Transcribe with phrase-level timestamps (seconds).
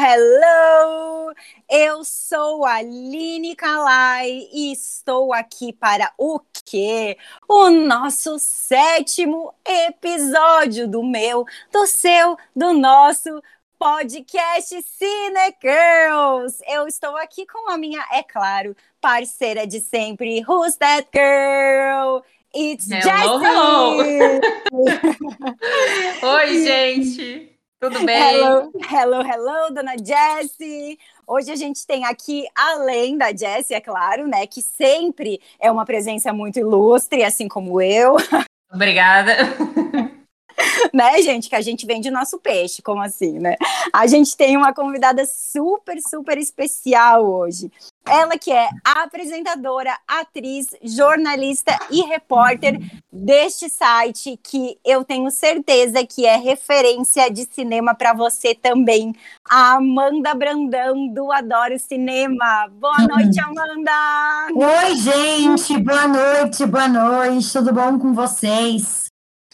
[0.00, 1.34] hello!
[1.68, 7.18] Eu sou a Aline Kalai e estou aqui para o quê?
[7.48, 13.42] O nosso sétimo episódio do meu, do seu, do nosso
[13.76, 16.62] podcast Cine Girls.
[16.68, 22.20] Eu estou aqui com a minha, é claro, parceira de sempre, Who's That Girl?
[22.54, 24.40] It's hello, Jessie!
[24.70, 25.00] Hello.
[26.36, 27.57] Oi, gente!
[27.80, 28.42] Tudo bem?
[28.42, 30.98] Hello, hello, hello, dona Jessie!
[31.24, 35.84] Hoje a gente tem aqui, além da Jessie, é claro, né, que sempre é uma
[35.84, 38.16] presença muito ilustre, assim como eu.
[38.72, 39.32] Obrigada.
[40.92, 41.48] né, gente?
[41.48, 43.56] Que a gente vende o nosso peixe, como assim, né?
[43.92, 47.70] A gente tem uma convidada super, super especial hoje.
[48.06, 52.80] Ela que é apresentadora, atriz, jornalista e repórter
[53.12, 59.14] deste site que eu tenho certeza que é referência de cinema para você também.
[59.48, 62.68] A Amanda Brandão do Adoro Cinema.
[62.72, 63.92] Boa noite, Amanda!
[64.54, 65.78] Oi, gente!
[65.78, 67.52] Boa noite, boa noite.
[67.52, 69.07] Tudo bom com vocês?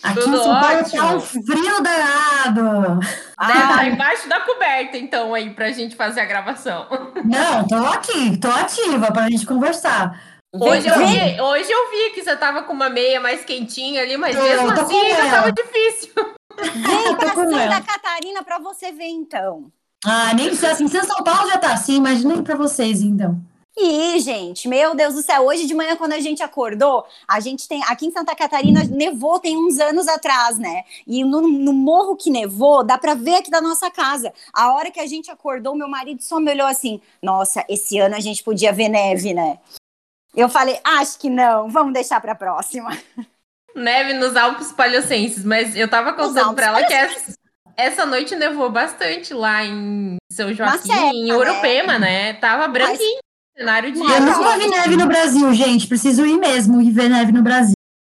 [0.05, 3.01] Aqui Tudo em São Paulo tá um frio danado.
[3.39, 6.87] Ah, tá embaixo da coberta, então, aí, pra gente fazer a gravação.
[7.25, 10.21] Não, tô aqui, tô ativa pra gente conversar.
[10.53, 14.19] Hoje eu, vi, hoje eu vi que você tava com uma meia mais quentinha ali,
[14.19, 16.13] mas mesmo assim já tava difícil.
[16.61, 19.73] Vem pra Santa Catarina pra você ver, então.
[20.05, 23.41] Ah, nem sei assim, se São Paulo já tá assim, imagina pra vocês, então.
[23.77, 27.67] E, gente, meu Deus do céu, hoje de manhã, quando a gente acordou, a gente
[27.67, 27.83] tem.
[27.85, 30.85] Aqui em Santa Catarina nevou tem uns anos atrás, né?
[31.05, 34.33] E no, no morro que nevou, dá pra ver aqui da nossa casa.
[34.53, 38.15] A hora que a gente acordou, meu marido só me olhou assim: nossa, esse ano
[38.15, 39.59] a gente podia ver neve, né?
[40.37, 42.97] Eu falei: acho que não, vamos deixar pra próxima.
[43.75, 47.35] Neve nos Alpes Paleocenses, mas eu tava contando pra ela que essa,
[47.77, 52.33] essa noite nevou bastante lá em São Joaquim, em Urupema, né?
[52.33, 52.35] né?
[52.35, 53.24] Tava branquinho.
[53.57, 53.99] Cenário de.
[53.99, 55.87] Eu nunca vi neve no Brasil, gente.
[55.87, 57.75] Preciso ir mesmo e ver neve no Brasil.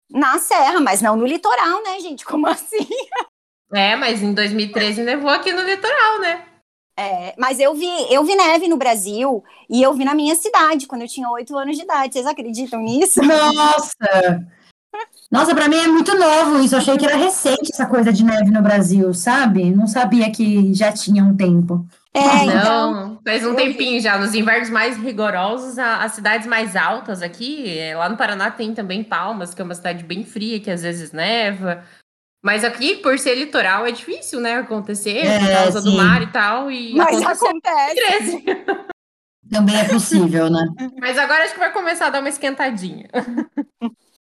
[0.09, 2.23] Na Serra, mas não no litoral, né, gente?
[2.23, 2.87] Como assim?
[3.73, 6.45] É, mas em 2013 nevou aqui no litoral, né?
[6.97, 10.87] É, mas eu vi, eu vi neve no Brasil e eu vi na minha cidade
[10.87, 12.13] quando eu tinha oito anos de idade.
[12.13, 13.21] Vocês acreditam nisso?
[13.21, 14.47] Nossa!
[15.29, 16.75] Nossa, para mim é muito novo isso.
[16.75, 19.71] Eu achei que era recente essa coisa de neve no Brasil, sabe?
[19.71, 21.85] Não sabia que já tinha um tempo.
[22.15, 24.17] É, não, então, faz um tempinho já.
[24.17, 28.73] Nos invernos mais rigorosos, a, as cidades mais altas aqui, é, lá no Paraná tem
[28.73, 31.83] também Palmas, que é uma cidade bem fria, que às vezes neva.
[32.41, 35.91] Mas aqui, por ser litoral, é difícil, né, acontecer, é, por causa sim.
[35.91, 36.71] do mar e tal.
[36.71, 38.45] E Mas acontece.
[39.49, 40.65] Também é possível, né?
[40.97, 43.09] Mas agora acho que vai começar a dar uma esquentadinha.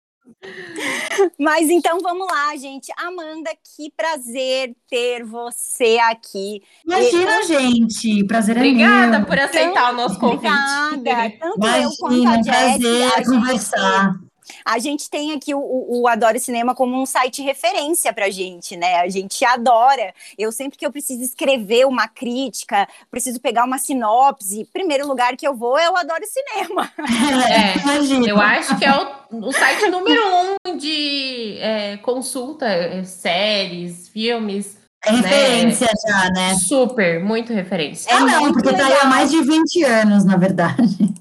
[1.39, 2.91] Mas então vamos lá, gente.
[2.97, 6.61] Amanda, que prazer ter você aqui.
[6.85, 7.43] Imagina, e...
[7.43, 8.23] gente.
[8.25, 9.27] Prazer Obrigada é meu.
[9.27, 10.51] por aceitar o nosso convite.
[10.93, 11.37] Obrigada.
[11.39, 12.81] Tanto Imagina, eu quanto a Jess.
[12.81, 14.13] Prazer conversar.
[14.13, 14.24] Gente
[14.63, 18.95] a gente tem aqui o, o Adoro Cinema como um site referência pra gente, né?
[18.97, 20.13] A gente adora.
[20.37, 25.47] Eu sempre que eu preciso escrever uma crítica, preciso pegar uma sinopse, primeiro lugar que
[25.47, 26.91] eu vou é o Adoro Cinema.
[27.45, 30.21] É, eu acho que é o, o site número
[30.65, 34.77] um de é, consulta, é, séries, filmes.
[35.05, 35.93] É referência né?
[36.07, 36.55] já, né?
[36.55, 38.11] Super, muito referência.
[38.13, 38.87] Ah, não, porque legal.
[38.87, 41.13] tá aí há mais de 20 anos, na verdade.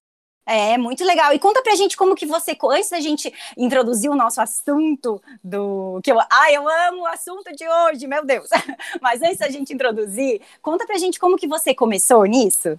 [0.46, 1.32] É, muito legal.
[1.32, 6.00] E conta pra gente como que você, antes da gente introduzir o nosso assunto do.
[6.02, 8.48] que eu, Ah, eu amo o assunto de hoje, meu Deus!
[9.00, 12.78] Mas antes da gente introduzir, conta pra gente como que você começou nisso.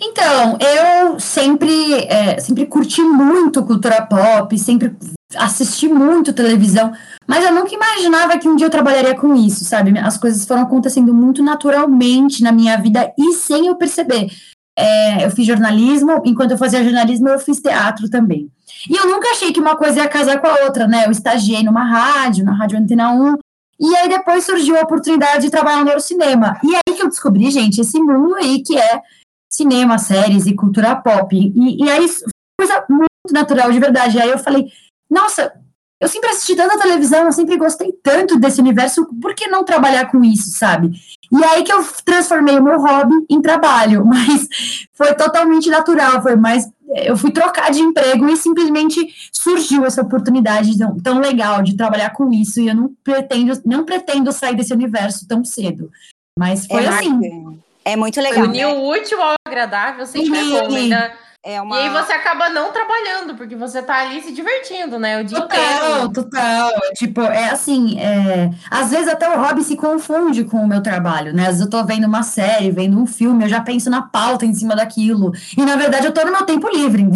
[0.00, 4.96] Então, eu sempre, é, sempre curti muito cultura pop, sempre
[5.36, 6.92] assisti muito televisão,
[7.26, 9.96] mas eu nunca imaginava que um dia eu trabalharia com isso, sabe?
[9.98, 14.30] As coisas foram acontecendo muito naturalmente na minha vida e sem eu perceber.
[14.76, 18.50] É, eu fiz jornalismo, enquanto eu fazia jornalismo, eu fiz teatro também.
[18.90, 21.06] E eu nunca achei que uma coisa ia casar com a outra, né?
[21.06, 23.36] Eu estagiei numa rádio, na Rádio Antena 1,
[23.80, 26.58] e aí depois surgiu a oportunidade de trabalhar no cinema.
[26.62, 29.02] E aí que eu descobri, gente, esse mundo aí que é
[29.50, 31.34] cinema, séries e cultura pop.
[31.36, 32.06] E, e aí,
[32.58, 34.16] coisa muito natural, de verdade.
[34.16, 34.66] E aí eu falei,
[35.10, 35.52] nossa,
[36.04, 40.10] eu sempre assisti tanta televisão, eu sempre gostei tanto desse universo, por que não trabalhar
[40.10, 40.90] com isso, sabe?
[41.32, 44.46] E aí que eu transformei o meu hobby em trabalho, mas
[44.92, 50.78] foi totalmente natural, foi mais eu fui trocar de emprego e simplesmente surgiu essa oportunidade
[50.78, 54.72] tão, tão legal de trabalhar com isso e eu não pretendo não pretendo sair desse
[54.72, 55.90] universo tão cedo.
[56.38, 57.58] Mas foi é assim.
[57.84, 58.44] É muito legal.
[58.44, 58.66] Unir né?
[58.66, 60.74] o útil ao agradável sempre é bom.
[60.74, 61.12] Ainda
[61.46, 61.76] É uma...
[61.76, 65.20] E aí você acaba não trabalhando, porque você tá ali se divertindo, né?
[65.20, 66.08] O dia Total, inteiro.
[66.10, 66.72] total.
[66.94, 68.50] Tipo, é assim, é...
[68.70, 71.42] às vezes até o hobby se confunde com o meu trabalho, né?
[71.42, 74.46] Às vezes eu tô vendo uma série, vendo um filme, eu já penso na pauta
[74.46, 75.32] em cima daquilo.
[75.54, 77.10] E na verdade eu tô no meu tempo livre.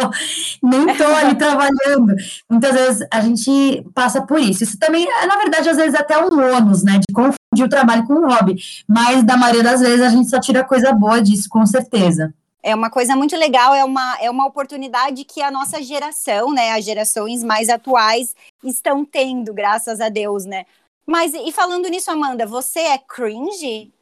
[0.62, 2.14] Nem tô ali trabalhando.
[2.48, 4.64] Muitas vezes a gente passa por isso.
[4.64, 6.92] Isso também, é, na verdade, às vezes até um ônus, né?
[6.92, 8.56] De confundir o trabalho com o hobby.
[8.88, 12.32] Mas da maioria das vezes a gente só tira coisa boa disso, com certeza.
[12.62, 16.72] É uma coisa muito legal, é uma, é uma oportunidade que a nossa geração, né,
[16.72, 20.64] as gerações mais atuais estão tendo, graças a Deus, né?
[21.06, 23.92] Mas e falando nisso, Amanda, você é cringe?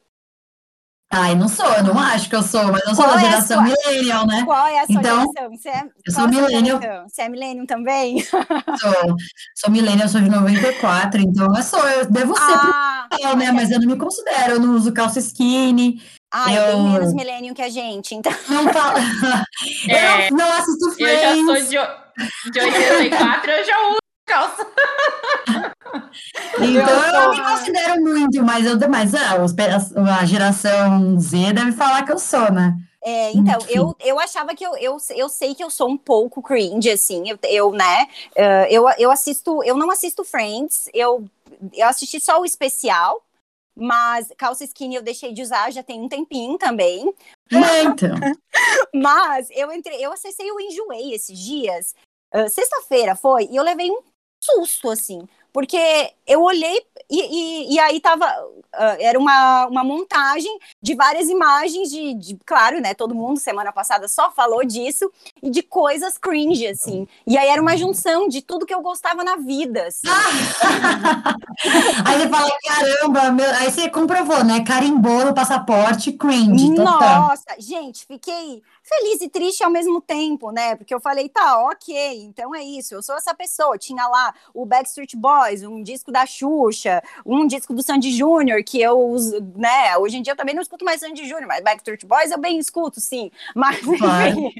[1.11, 3.25] Ai, não sou, eu não acho que eu sou, mas eu sou Qual da é
[3.31, 4.45] geração sua- millennial, né?
[4.45, 5.57] Qual é a sua Então, geração?
[5.57, 6.79] Você é, eu sou millennial.
[6.81, 7.09] geração?
[7.09, 8.17] Você é millennium também?
[8.79, 8.93] Sou,
[9.55, 13.51] sou millennial, sou de 94, então eu sou, eu devo ser Ah, Não, né?
[13.51, 15.99] Mas eu não me considero, eu não uso calça skinny,
[16.31, 18.31] ah, é eu- menos millennium que a gente, então.
[18.49, 18.97] não falo.
[19.87, 21.45] É, eu não, não assisto Eu já Friends.
[21.45, 21.55] sou
[22.45, 24.67] de, de 84, eu já uso calça.
[26.59, 29.37] Então eu Eu não me considero muito, mas eu mas ah,
[30.19, 32.75] a geração Z deve falar que eu sou, né?
[33.01, 33.73] É, então, Enfim.
[33.73, 37.29] eu, eu achava que eu, eu, eu sei que eu sou um pouco cringe, assim,
[37.29, 38.07] eu, eu né,
[38.69, 41.23] eu, eu assisto, eu não assisto Friends, eu,
[41.73, 43.21] eu assisti só o especial,
[43.79, 47.13] mas calça skinny eu deixei de usar já tem um tempinho também,
[47.51, 48.15] É, então.
[48.93, 51.95] mas eu entrei, eu acessei o Enjoei esses dias,
[52.31, 54.01] ah, sexta-feira foi, e eu levei um
[54.43, 58.25] susto, assim, porque eu olhei e, e, e aí tava,
[58.73, 63.71] ah, era uma, uma montagem de várias imagens de, de, claro, né, todo mundo semana
[63.71, 65.11] passada só falou disso,
[65.41, 69.23] e de coisas cringe, assim, e aí era uma junção de tudo que eu gostava
[69.23, 70.07] na vida, assim.
[72.05, 73.49] Aí você fala, caramba, meu...
[73.55, 74.63] aí você comprovou, né?
[74.63, 77.21] Carimbou no passaporte, cringe, total.
[77.27, 80.75] Nossa, gente, fiquei feliz e triste ao mesmo tempo, né?
[80.75, 83.77] Porque eu falei, tá, ok, então é isso, eu sou essa pessoa.
[83.77, 88.81] Tinha lá o Backstreet Boys, um disco da Xuxa, um disco do Sandy Júnior, que
[88.81, 89.95] eu uso, né?
[89.97, 92.57] Hoje em dia eu também não escuto mais Sandy Júnior, mas Backstreet Boys eu bem
[92.57, 93.29] escuto, sim.
[93.55, 94.53] Mas, enfim.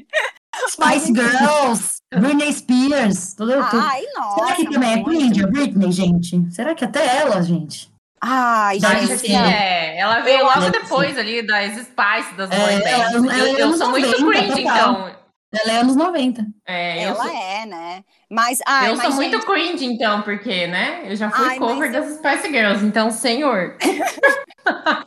[0.68, 3.82] Spice Girls, Britney Spears, tudo, tudo.
[3.82, 4.40] Ai, nossa.
[4.40, 4.94] Será que também é
[5.42, 6.52] a Britney, gente?
[6.52, 7.89] Será que até ela, gente?
[8.22, 9.44] Ai, gente, não.
[9.46, 9.98] é.
[9.98, 13.14] Ela veio Eu logo depois ali das Spice, das É, boy ela- bands.
[13.32, 14.92] ela Eu, é eu anos sou muito 90, cringe, total.
[14.92, 15.20] então.
[15.52, 16.46] Ela é anos 90.
[16.66, 18.04] É, eu Ela sou, é, né?
[18.30, 21.02] Mas, ai, eu mas, sou muito gente, cringe, então, porque, né?
[21.06, 23.76] Eu já fui Ai, cover mas eu- das Spice Girls, então, senhor.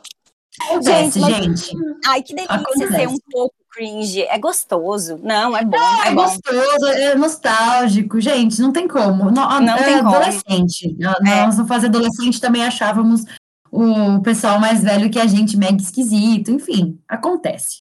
[0.61, 1.71] Acontece, mas- gente.
[2.05, 2.93] ai, que delícia Acontece.
[2.93, 4.21] ser um pouco cringe.
[4.23, 5.19] É gostoso.
[5.23, 6.23] Não, é bom, É é bom.
[6.23, 9.31] gostoso, é nostálgico, gente, não tem como.
[9.31, 10.09] Não, Não é tem como.
[10.15, 10.95] adolescente.
[10.99, 11.45] Nós, É.
[11.45, 13.23] Nós, na fase adolescente, também achávamos
[13.71, 17.77] o pessoal mais velho que a gente mega esquisito, enfim, acontece.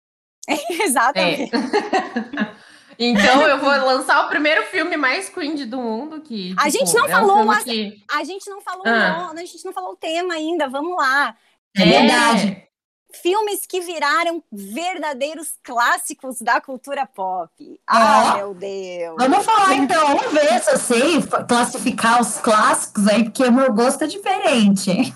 [0.70, 1.52] Exatamente.
[1.56, 1.58] É.
[2.98, 6.94] então, eu vou lançar o primeiro filme mais cringe do mundo, que, A tipo, gente
[6.94, 9.18] não é um falou, mas- que- A gente não falou Ah.
[9.24, 10.68] o nome, a gente não falou o tema ainda.
[10.70, 11.36] Vamos lá.
[11.76, 12.64] É, verdade.
[13.14, 17.80] Filmes que viraram verdadeiros clássicos da cultura pop.
[17.86, 18.38] Ah, Ó.
[18.38, 19.16] meu Deus.
[19.18, 23.74] Vamos falar então, vamos ver se eu sei classificar os clássicos aí, porque o meu
[23.74, 25.14] gosto é diferente.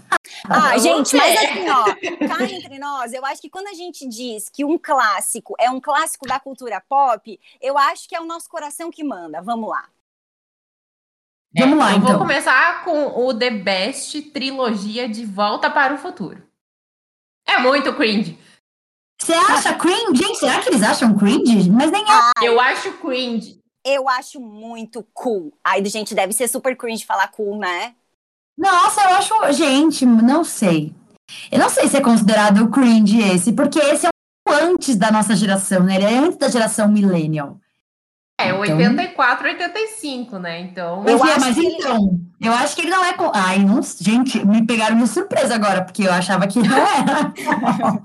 [0.49, 1.83] Ah, Vamos gente, mas assim, ó,
[2.27, 5.79] cá entre nós, eu acho que quando a gente diz que um clássico é um
[5.79, 9.41] clássico da cultura pop, eu acho que é o nosso coração que manda.
[9.41, 9.85] Vamos lá.
[11.55, 12.09] É, Vamos lá, eu então.
[12.09, 16.43] vou começar com o The Best trilogia de Volta para o Futuro.
[17.47, 18.37] É muito cringe.
[19.19, 20.15] Você acha cringe?
[20.15, 21.69] Gente, será que eles acham cringe?
[21.69, 22.47] Mas nem é.
[22.47, 23.59] Eu acho cringe.
[23.85, 25.53] Eu acho muito cool.
[25.63, 27.95] Ai, gente, deve ser super cringe falar cool, né?
[28.57, 29.53] Nossa, eu acho.
[29.53, 30.93] Gente, não sei.
[31.51, 35.35] Eu não sei se é considerado cringe esse, porque esse é um antes da nossa
[35.35, 35.95] geração, né?
[35.95, 37.59] Ele é antes da geração millennial.
[38.37, 40.59] É, Então- 84, 85, né?
[40.59, 41.01] Então.
[41.03, 43.13] Mas, Eu é, mas que ele- então, eu acho que ele não é.
[43.13, 47.33] com- Ai, não, gente, me pegaram de surpresa agora, porque eu achava que não era.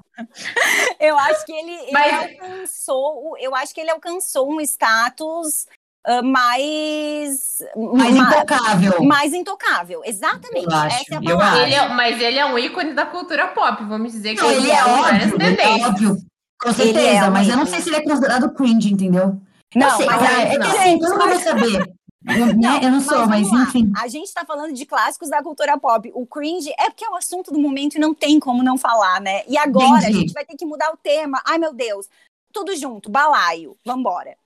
[1.01, 5.67] Eu acho que ele, ele Mas- alcançou, eu acho que ele alcançou um status
[6.07, 7.59] ah, mais
[7.95, 9.03] Mais ma- intocável.
[9.03, 10.03] mais intocável.
[10.05, 10.67] Exatamente.
[10.67, 11.63] Eu acho, Essa é a palavra.
[11.63, 14.71] Ele é- mas ele é um ícone da cultura pop, vamos dizer que Não, ele
[14.71, 16.17] é tem várias óbvio, ele é óbvio.
[16.61, 19.41] Com Ele certeza, é um mas eu não sei se ele é considerado cringe, entendeu?
[19.75, 20.67] Não, sei, mas é, é que não.
[20.71, 21.93] assim, eu não vou saber.
[22.29, 23.91] Eu, né, eu não sou, mas, enfim.
[23.97, 26.13] A gente tá falando de clássicos da cultura pop.
[26.15, 29.23] O cringe é porque é o assunto do momento e não tem como não falar,
[29.23, 29.43] né?
[29.49, 30.07] E agora Entendi.
[30.07, 31.41] a gente vai ter que mudar o tema.
[31.47, 32.11] Ai, meu Deus.
[32.53, 33.75] Tudo junto, balaio.
[33.87, 34.37] Vambora.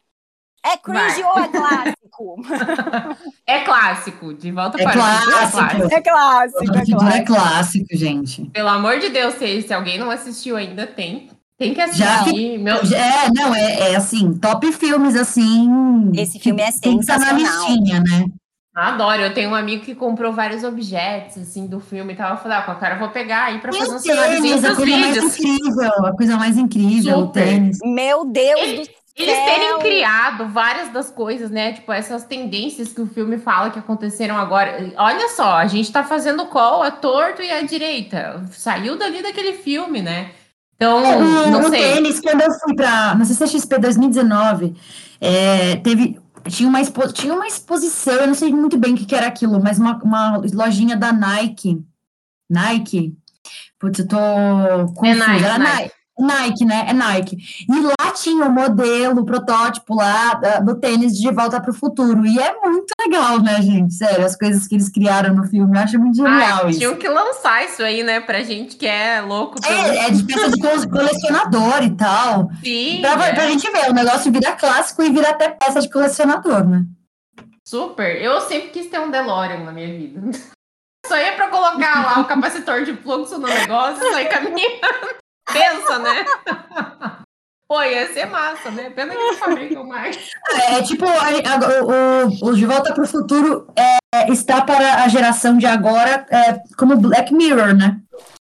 [0.64, 1.24] É cringe Vai.
[1.24, 2.36] ou é clássico?
[3.44, 5.32] É clássico, de volta É para o futuro.
[5.50, 5.94] clássico.
[5.94, 7.26] é clássico, O é futuro é clássico.
[7.26, 8.44] clássico, gente.
[8.50, 11.28] Pelo amor de Deus, se, se alguém não assistiu ainda, tem.
[11.64, 12.02] Tem que assistir.
[12.04, 12.76] Já, meu...
[12.76, 16.10] É, não, é, é assim, top filmes, assim.
[16.14, 17.36] Esse filme é sensacional.
[17.36, 18.26] Tem que na listinha, né?
[18.74, 22.32] Adoro, eu tenho um amigo que comprou vários objetos, assim, do filme e tal.
[22.32, 25.16] Eu falei, ah, cara, eu vou pegar aí pra Meu fazer um cenáriozinho dos vídeos.
[25.16, 27.42] Mais incrível, a coisa mais incrível, Super.
[27.42, 27.78] o tênis.
[27.84, 28.94] Meu Deus Ele, do céu!
[29.16, 31.72] Eles terem criado várias das coisas, né?
[31.72, 34.92] Tipo, essas tendências que o filme fala que aconteceram agora.
[34.96, 38.44] Olha só, a gente tá fazendo call a torto e a direita.
[38.50, 40.32] Saiu dali daquele filme, né?
[40.76, 41.94] Então, é, não o sei.
[41.94, 44.74] tênis, quando eu fui pra, na CCXP 2019,
[45.20, 49.06] é, teve tinha uma, expo, tinha uma exposição, eu não sei muito bem o que,
[49.06, 51.82] que era aquilo, mas uma, uma lojinha da Nike.
[52.50, 53.16] Nike?
[53.78, 54.16] Putz, eu tô
[54.94, 55.10] confusa.
[55.10, 55.82] É Nike, era Nike.
[55.82, 55.94] Nike.
[56.18, 56.86] Nike, né?
[56.88, 57.36] É Nike.
[57.68, 62.24] E lá tinha o modelo, o protótipo lá do tênis de volta para o futuro.
[62.24, 63.94] E é muito legal, né, gente?
[63.94, 66.78] Sério, as coisas que eles criaram no filme, eu acho muito genial Ai, isso.
[66.78, 69.60] Tinham que lançar isso aí, né, pra gente que é louco.
[69.60, 69.74] Pelo...
[69.74, 72.50] É, é de peça de colecionador e tal.
[72.62, 73.00] Sim.
[73.00, 73.34] Pra, é.
[73.34, 76.84] pra gente ver, o negócio vira clássico e vira até peça de colecionador, né?
[77.66, 78.20] Super.
[78.20, 80.20] Eu sempre quis ter um DeLorean na minha vida.
[81.06, 85.14] Só ia pra colocar lá o capacitor de fluxo no negócio e sair caminhando.
[85.52, 86.24] Pensa, né?
[87.68, 88.90] Pô, ia ser massa, né?
[88.90, 90.16] Pena que não fabricam mais.
[90.68, 95.08] É, tipo, a, a, o, o De Volta para o Futuro é, está para a
[95.08, 98.00] geração de agora é, como Black Mirror, né?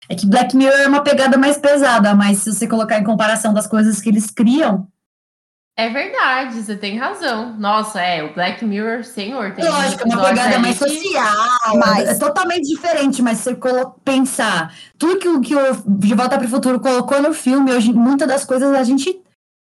[0.09, 3.53] É que Black Mirror é uma pegada mais pesada, mas se você colocar em comparação
[3.53, 4.87] das coisas que eles criam,
[5.75, 7.57] é verdade, você tem razão.
[7.57, 12.09] Nossa, é, o Black Mirror, senhor, tem Lógico, uma pegada mais social, mas...
[12.09, 16.49] é totalmente diferente, mas se você pensar, tudo que, que o De Volta para o
[16.49, 19.19] Futuro colocou no filme, hoje, muitas das coisas a gente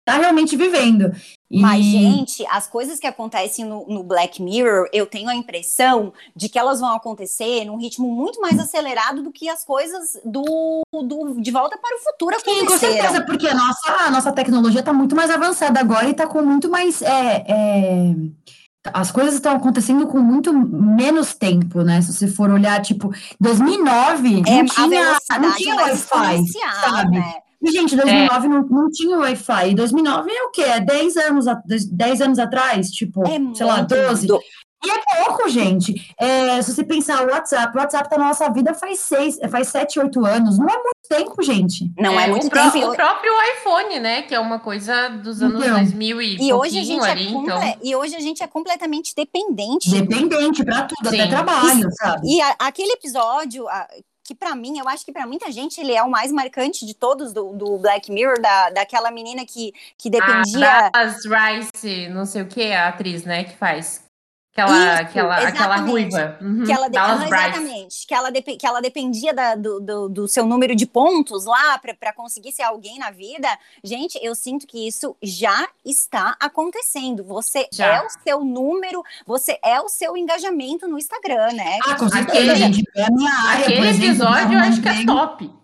[0.06, 1.12] tá realmente vivendo.
[1.50, 1.60] E...
[1.60, 6.48] Mas, gente, as coisas que acontecem no, no, Black Mirror, eu tenho a impressão de
[6.48, 11.40] que elas vão acontecer num ritmo muito mais acelerado do que as coisas do, do
[11.40, 12.60] De Volta para o Futuro aconteceram.
[12.60, 16.12] Sim, com certeza, porque a nossa, a nossa tecnologia está muito mais avançada agora e
[16.12, 17.00] está com muito mais...
[17.02, 18.14] É, é
[18.92, 22.00] as coisas estão acontecendo com muito menos tempo, né?
[22.02, 26.44] Se você for olhar, tipo, 2009 é, não tinha, não tinha Wi-Fi,
[26.80, 27.18] sabe?
[27.18, 27.34] Né?
[27.66, 28.48] E, gente, 2009 é.
[28.48, 29.74] não, não tinha Wi-Fi.
[29.74, 30.62] 2009 é o quê?
[30.62, 31.46] É 10 anos,
[31.90, 32.90] 10 anos atrás?
[32.90, 34.26] Tipo, é sei lá, 12?
[34.26, 34.40] Do...
[34.84, 36.14] E é pouco, gente.
[36.20, 39.68] É, se você pensar o WhatsApp, o WhatsApp tá na nossa vida faz seis, faz
[39.68, 40.58] sete, oito anos.
[40.58, 41.90] Não é muito tempo, gente.
[41.98, 42.70] Não é, é muito o tempo.
[42.70, 44.22] Pró o próprio iPhone, né?
[44.22, 47.26] Que é uma coisa dos anos então, 2000 e, e hoje a gente é ali,
[47.26, 47.78] é então...
[47.82, 49.90] E hoje a gente é completamente dependente.
[49.90, 51.20] Dependente para tudo, Sim.
[51.20, 52.36] até trabalho, e, sabe?
[52.36, 53.66] E a, aquele episódio...
[53.68, 53.88] A,
[54.26, 56.94] que para mim, eu acho que para muita gente ele é o mais marcante de
[56.94, 60.90] todos do, do Black Mirror, da, daquela menina que, que dependia.
[60.92, 64.05] Ah, Rice, não sei o que, a atriz, né, que faz.
[64.56, 66.38] Aquela, Isso, aquela, aquela ruiva.
[66.40, 66.96] Uhum, que ela de...
[66.96, 68.06] ah, exatamente.
[68.06, 68.40] Que ela, de...
[68.40, 72.62] que ela dependia da, do, do, do, seu número de pontos lá para conseguir ser
[72.62, 73.46] alguém na vida.
[73.84, 77.22] Gente, eu sinto que isso já está acontecendo.
[77.24, 77.96] Você já.
[77.96, 81.78] é o seu número, você é o seu engajamento no Instagram, né?
[81.86, 82.82] Ah, com certeza, aquele, gente.
[82.96, 85.54] É minha área, aquele exemplo, episódio eu acho que é top.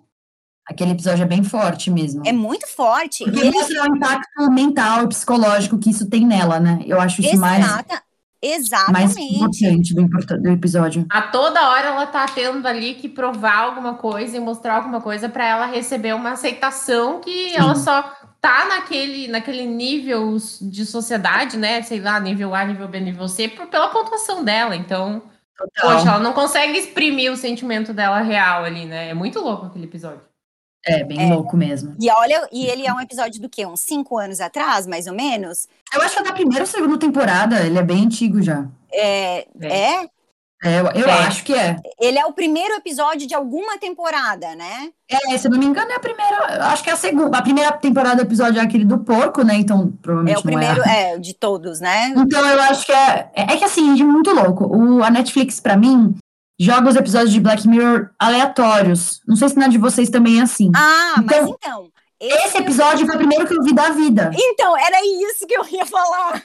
[0.69, 2.23] Aquele episódio é bem forte mesmo.
[2.27, 3.25] É muito forte.
[3.25, 3.51] Porque ele...
[3.53, 6.83] mostra o impacto mental e psicológico que isso tem nela, né?
[6.87, 7.41] Eu acho isso Exata.
[7.41, 8.03] mais
[8.43, 8.93] Exatamente.
[8.93, 10.09] mais importante do,
[10.43, 11.07] do episódio.
[11.09, 15.29] A toda hora ela tá tendo ali que provar alguma coisa e mostrar alguma coisa
[15.29, 17.57] para ela receber uma aceitação que Sim.
[17.57, 18.03] ela só
[18.41, 21.81] tá naquele, naquele nível de sociedade, né?
[21.83, 24.75] Sei lá, nível A, nível B, nível C, por, pela pontuação dela.
[24.75, 25.23] Então,
[25.57, 25.97] Total.
[25.97, 29.11] poxa, ela não consegue exprimir o sentimento dela real ali, né?
[29.11, 30.32] É muito louco aquele episódio.
[30.85, 31.35] É, bem é.
[31.35, 31.95] louco mesmo.
[32.01, 33.65] E olha, e ele é um episódio do quê?
[33.65, 35.69] Uns cinco anos atrás, mais ou menos?
[35.95, 38.67] Eu acho que é da primeira ou segunda temporada, ele é bem antigo já.
[38.93, 39.47] É?
[39.61, 40.09] É, é
[40.63, 41.27] eu, eu é.
[41.27, 41.77] acho que é.
[42.01, 44.91] Ele é o primeiro episódio de alguma temporada, né?
[45.11, 46.67] É, se eu não me engano, é a primeira.
[46.69, 47.37] Acho que é a segunda.
[47.37, 49.57] A primeira temporada do episódio é aquele do porco, né?
[49.57, 50.37] Então, provavelmente.
[50.37, 52.15] É o primeiro, é, é, de todos, né?
[52.17, 53.29] Então, eu acho que é.
[53.35, 54.65] É que assim, é muito louco.
[54.65, 56.15] O, a Netflix, para mim,
[56.63, 59.21] joga os episódios de Black Mirror aleatórios.
[59.27, 60.71] Não sei se na de vocês também é assim.
[60.75, 61.93] Ah, então, mas então.
[62.21, 64.31] Esse, esse episódio foi o primeiro que eu vi da vida.
[64.33, 66.41] Então, era isso que eu ia falar.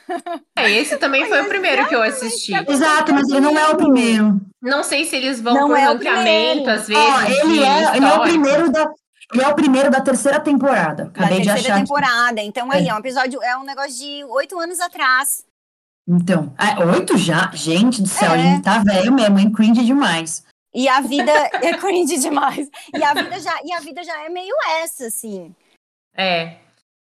[0.57, 2.51] É, esse também foi o primeiro que eu assisti.
[2.67, 4.41] Exato, mas ele não é o primeiro.
[4.59, 7.03] Não sei se eles vão não por é ranqueamento, às vezes.
[7.03, 8.89] Ó, ele, é, ele é o primeiro da.
[9.31, 11.11] Ele é o primeiro da terceira temporada.
[11.13, 12.39] Acabei da terceira temporada.
[12.39, 12.47] Aqui.
[12.47, 12.89] Então, aí, é.
[12.89, 15.43] é um episódio, é um negócio de oito anos atrás.
[16.07, 17.51] Então, é, oito já?
[17.53, 18.35] Gente do céu, é.
[18.35, 19.51] a gente tá velho mesmo, hein?
[19.51, 20.45] Cringe demais.
[20.73, 22.69] E a vida é cringe demais.
[22.95, 25.53] E a vida já, e a vida já é meio essa, assim.
[26.15, 26.55] É.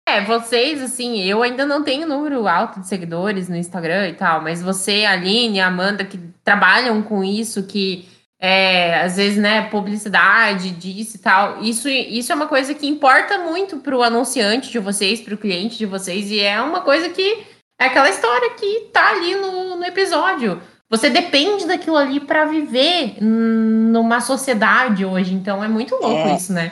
[0.07, 4.41] É, vocês, assim, eu ainda não tenho número alto de seguidores no Instagram e tal,
[4.41, 8.07] mas você, Aline, Amanda, que trabalham com isso, que
[8.37, 11.63] é, às vezes, né, publicidade disso e tal.
[11.63, 15.37] Isso, isso é uma coisa que importa muito para o anunciante de vocês, para o
[15.37, 19.75] cliente de vocês, e é uma coisa que é aquela história que tá ali no,
[19.77, 20.61] no episódio.
[20.89, 26.35] Você depende daquilo ali para viver numa sociedade hoje, então é muito louco é.
[26.35, 26.71] isso, né?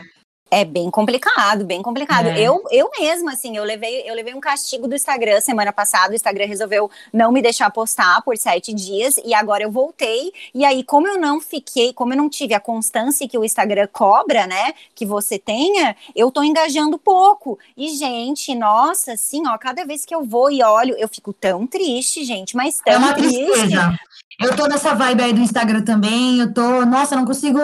[0.53, 2.27] É bem complicado, bem complicado.
[2.27, 2.41] É.
[2.41, 6.11] Eu, eu mesma, assim, eu levei, eu levei um castigo do Instagram semana passada.
[6.11, 10.33] O Instagram resolveu não me deixar postar por sete dias e agora eu voltei.
[10.53, 13.87] E aí, como eu não fiquei, como eu não tive a constância que o Instagram
[13.93, 17.57] cobra, né, que você tenha, eu tô engajando pouco.
[17.77, 21.65] E, gente, nossa, assim, ó, cada vez que eu vou e olho, eu fico tão
[21.65, 23.45] triste, gente, mas tão é triste.
[23.45, 23.99] Tristeza.
[24.41, 27.59] Eu tô nessa vibe aí do Instagram também, eu tô, nossa, não consigo,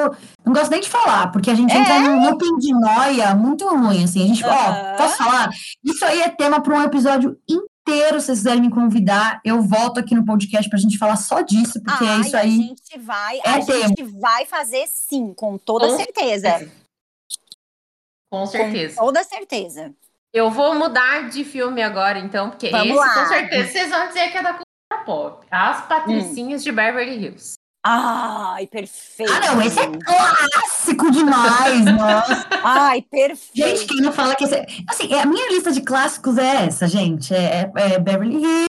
[0.45, 1.77] não gosto nem de falar, porque a gente é.
[1.77, 4.51] entra num looping de noia muito ruim, assim, a gente, uhum.
[4.51, 5.49] ó, posso falar?
[5.83, 9.99] Isso aí é tema para um episódio inteiro, se vocês quiserem me convidar, eu volto
[9.99, 12.47] aqui no podcast pra gente falar só disso, porque é isso aí.
[12.47, 13.87] A gente vai, é a tema.
[13.87, 16.49] gente vai fazer sim, com toda com certeza.
[16.49, 16.71] certeza.
[18.29, 18.95] Com certeza.
[18.95, 19.93] Com toda certeza.
[20.33, 23.13] Eu vou mudar de filme agora, então, porque Vamos esse, lá.
[23.13, 24.66] com certeza, vocês vão dizer que é da
[25.07, 25.47] pop.
[25.49, 26.63] As Patricinhas hum.
[26.65, 27.53] de Beverly Hills.
[27.85, 29.31] Ai, perfeito.
[29.31, 32.47] Ah, não, esse é clássico demais, nossa.
[32.61, 33.55] Ai, perfeito.
[33.55, 34.65] Gente, quem não fala que esse é...
[34.89, 37.33] Assim, a minha lista de clássicos é essa, gente.
[37.33, 38.65] É, é Beverly Hills,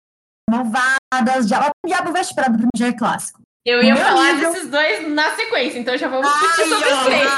[0.50, 3.41] Malvadas, Diabo, Diabo Veste Prado, pra mim já é clássico.
[3.64, 4.53] Eu ia falar livro...
[4.53, 7.31] desses dois na sequência, então já vamos discutir sobre os três.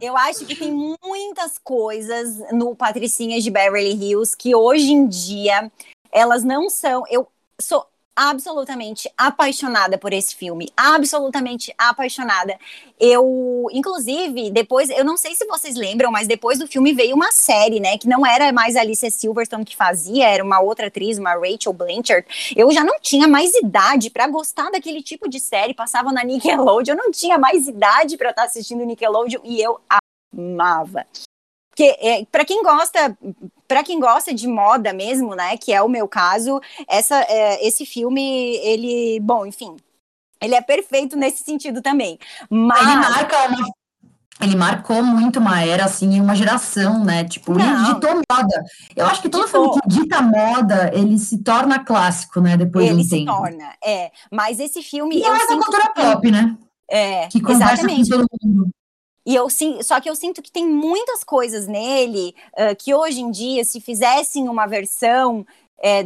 [0.00, 5.70] Eu acho que tem muitas coisas no Patricinhas de Beverly Hills que hoje em dia
[6.12, 7.04] elas não são.
[7.08, 7.26] Eu
[7.62, 12.58] sou absolutamente apaixonada por esse filme, absolutamente apaixonada.
[13.00, 17.32] Eu, inclusive, depois, eu não sei se vocês lembram, mas depois do filme veio uma
[17.32, 21.34] série, né, que não era mais Alicia Silverstone que fazia, era uma outra atriz, uma
[21.34, 22.54] Rachel Blanchard.
[22.54, 26.94] Eu já não tinha mais idade para gostar daquele tipo de série, passava na Nickelodeon,
[26.94, 29.80] eu não tinha mais idade para estar tá assistindo Nickelodeon e eu
[30.34, 31.06] amava.
[31.70, 33.16] Porque é, para quem gosta,
[33.72, 37.86] para quem gosta de moda mesmo, né, que é o meu caso, essa, é, esse
[37.86, 39.76] filme, ele, bom, enfim,
[40.42, 42.18] ele é perfeito nesse sentido também.
[42.50, 43.68] Mas ele marca uma,
[44.42, 47.24] ele marcou muito uma era assim, uma geração, né?
[47.24, 47.64] Tipo, Não.
[47.64, 48.64] ele ditou moda.
[48.94, 49.72] Eu acho que todo Ditou.
[49.72, 52.58] filme que dita moda, ele se torna clássico, né?
[52.58, 53.32] Depois ele de um se tempo.
[53.32, 54.10] torna, é.
[54.30, 56.58] Mas esse filme e eu é da cultura pop, né?
[56.90, 58.10] É, que conversa exatamente.
[58.10, 58.70] com todo mundo.
[59.24, 59.48] E eu
[59.82, 63.80] só que eu sinto que tem muitas coisas nele uh, que hoje em dia, se
[63.80, 65.46] fizessem uma versão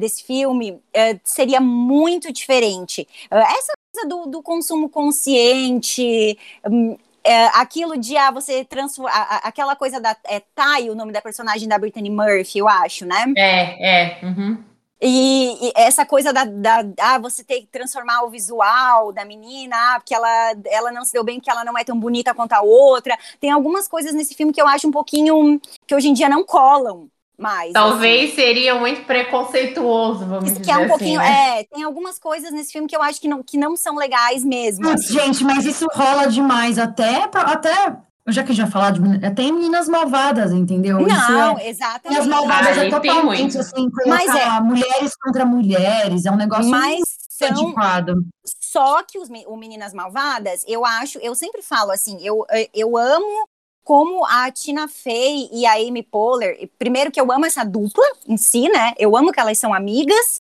[0.00, 0.80] desse filme,
[1.22, 3.06] seria muito diferente.
[3.30, 10.00] essa coisa do, do consumo consciente, um, é, aquilo de ah, você transformar aquela coisa
[10.00, 13.24] da é Ty, o nome da personagem da Brittany Murphy, eu acho, né?
[13.36, 14.24] É, é.
[14.24, 14.62] Uhum.
[15.00, 19.76] E, e, essa coisa da, da ah, você ter que transformar o visual da menina,
[19.76, 22.52] ah, porque ela, ela não se deu bem, porque ela não é tão bonita quanto
[22.52, 23.16] a outra.
[23.40, 26.44] Tem algumas coisas nesse filme que eu acho um pouquinho que hoje em dia não
[26.44, 27.72] colam mais.
[27.72, 28.36] Talvez assim.
[28.36, 30.64] seria muito preconceituoso, vamos Isso dizer.
[30.64, 31.60] Que é um assim, pouquinho, né?
[31.60, 34.44] é, tem algumas coisas nesse filme que eu acho que não, que não são legais
[34.44, 34.88] mesmo.
[34.88, 35.12] Assim.
[35.12, 37.96] Gente, mas isso rola demais, até, até
[38.28, 39.00] já que já falar de
[39.34, 41.00] tem meninas malvadas, entendeu?
[41.00, 42.18] Não, é, exatamente.
[42.18, 46.70] E as malvadas ah, é totalmente assim, mas é mulheres contra mulheres, é um negócio
[46.70, 48.26] mas são, antiquado.
[48.60, 53.48] Só que os o Meninas Malvadas, eu acho, eu sempre falo assim, eu, eu amo
[53.84, 58.36] como a Tina Fey e a Amy Poehler, primeiro que eu amo essa dupla em
[58.36, 58.92] si, né?
[58.98, 60.40] Eu amo que elas são amigas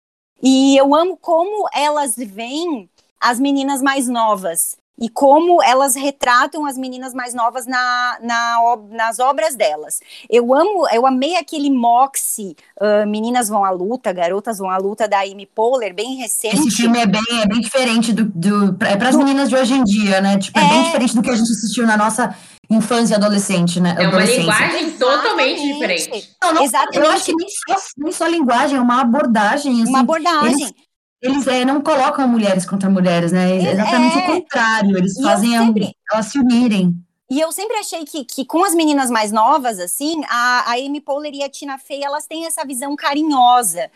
[0.43, 6.77] e eu amo como elas veem as meninas mais novas e como elas retratam as
[6.77, 8.59] meninas mais novas na, na,
[8.91, 10.01] nas obras delas.
[10.29, 15.07] Eu amo, eu amei aquele Moxie, uh, Meninas Vão à Luta, Garotas Vão à Luta,
[15.07, 16.57] da Amy Poehler, bem recente.
[16.57, 19.75] Esse filme é bem, é bem diferente do, do é para as meninas de hoje
[19.75, 20.39] em dia, né?
[20.39, 22.35] Tipo, é, é bem diferente do que a gente assistiu na nossa
[22.71, 23.97] infância e adolescente, né?
[23.99, 26.29] É uma linguagem totalmente diferente.
[26.43, 26.99] Não, não, Exatamente.
[26.99, 29.83] Eu acho que nem só, nem só linguagem, é uma abordagem.
[29.83, 30.63] Assim, uma abordagem.
[30.63, 30.75] Eles,
[31.20, 33.50] eles é, não colocam mulheres contra mulheres, né?
[33.50, 34.20] É exatamente é.
[34.20, 34.96] o contrário.
[34.96, 36.94] Eles e fazem sempre, elas se unirem.
[37.31, 41.00] E eu sempre achei que, que com as meninas mais novas, assim, a, a Amy
[41.00, 43.90] Poehler e a Tina Fey, elas têm essa visão carinhosa.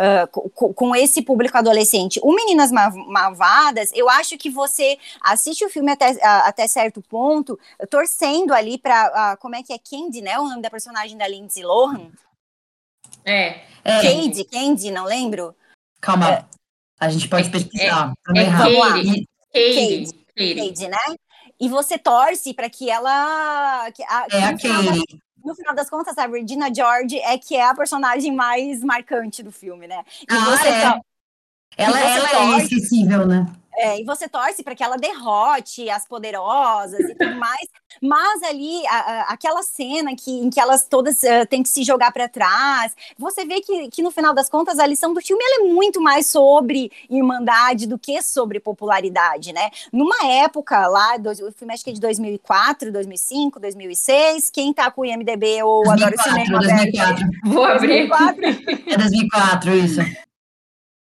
[0.00, 2.20] Uh, com, com, esse público adolescente.
[2.22, 7.58] O Meninas Malvadas, eu acho que você assiste o filme até, uh, até certo ponto,
[7.90, 10.38] torcendo ali para como é que é Candy, né?
[10.38, 12.12] O nome da personagem da Lindsay Lohan.
[13.24, 13.62] É.
[13.82, 14.00] é.
[14.00, 15.52] Candy, Candy, não lembro.
[16.00, 16.48] Calma.
[17.00, 18.12] A gente pode é, pesquisar.
[18.34, 18.92] É, é Vamos lá.
[19.52, 21.16] Cade, Cade, né?
[21.60, 23.90] E você torce para que ela.
[23.92, 25.02] Que a, é a Cade.
[25.44, 29.52] No final das contas, a Regina George é que é a personagem mais marcante do
[29.52, 30.04] filme, né?
[30.22, 31.00] E ah, é.
[31.78, 33.46] Ela, ela é inesquecível, né?
[33.80, 37.68] É, e você torce para que ela derrote as poderosas e tudo mais.
[38.02, 41.84] Mas ali, a, a, aquela cena que, em que elas todas uh, têm que se
[41.84, 45.42] jogar para trás, você vê que, que no final das contas a lição do filme
[45.44, 49.70] é muito mais sobre irmandade do que sobre popularidade, né?
[49.92, 54.90] Numa época lá, do, o filme acho que é de 2004, 2005, 2006, quem tá
[54.90, 56.58] com o IMDB ou 2004, adora o cinema?
[56.58, 57.26] 2004.
[57.44, 58.08] Vou abrir.
[58.08, 58.44] 2004
[58.86, 60.27] É 2004, isso.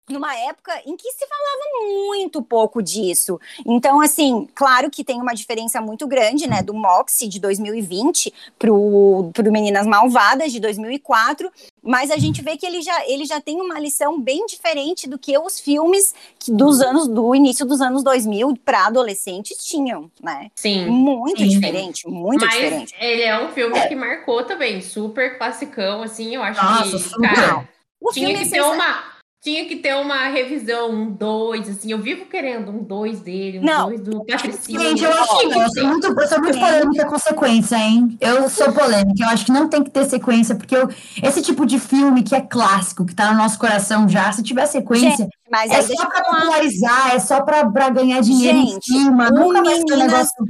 [0.09, 3.39] Numa época em que se falava muito pouco disso.
[3.65, 9.31] Então, assim, claro que tem uma diferença muito grande, né, do Moxie de 2020 pro,
[9.33, 13.59] pro Meninas Malvadas de 2004, mas a gente vê que ele já, ele já tem
[13.59, 18.03] uma lição bem diferente do que os filmes que dos anos do início dos anos
[18.03, 20.49] 2000 para adolescentes tinham, né?
[20.55, 20.85] Sim.
[20.87, 21.47] Muito Sim.
[21.47, 22.95] diferente, muito Mas diferente.
[22.99, 27.33] ele é um filme que marcou também, super classicão, assim, eu acho Nossa, que, super.
[27.33, 29.14] cara, O tinha filme que é ter uma
[29.45, 33.63] tinha que ter uma revisão, um dois, assim, eu vivo querendo um dois dele, um
[33.63, 33.85] Não.
[33.89, 34.79] dois do Patricinho.
[34.79, 35.61] Gente, eu acho que não.
[35.61, 38.17] Eu sou muito, eu sou muito polêmica com sequência, hein?
[38.19, 39.23] Eu sou polêmica.
[39.23, 40.89] Eu acho que não tem que ter sequência, porque eu-
[41.21, 44.65] esse tipo de filme que é clássico, que tá no nosso coração já, se tiver
[44.65, 49.27] sequência, Mas é só pra popularizar, é só pra, pra ganhar dinheiro em Gente, cima.
[49.27, 50.45] o Nunca vai ser um Meninas- negócio.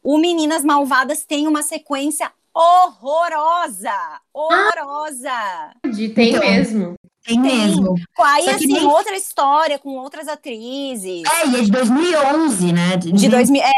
[0.00, 3.90] O Meninas Malvadas tem uma sequência horrorosa,
[4.32, 5.30] horrorosa.
[5.92, 6.40] De- Tem Então.
[6.40, 6.94] mesmo.
[7.28, 7.94] Tem mesmo.
[8.18, 11.22] Aí, Só que assim, nem- outra história com outras atrizes.
[11.28, 12.96] É, e é de 2011, né?
[12.96, 13.62] De 2000.
[13.62, 13.70] É,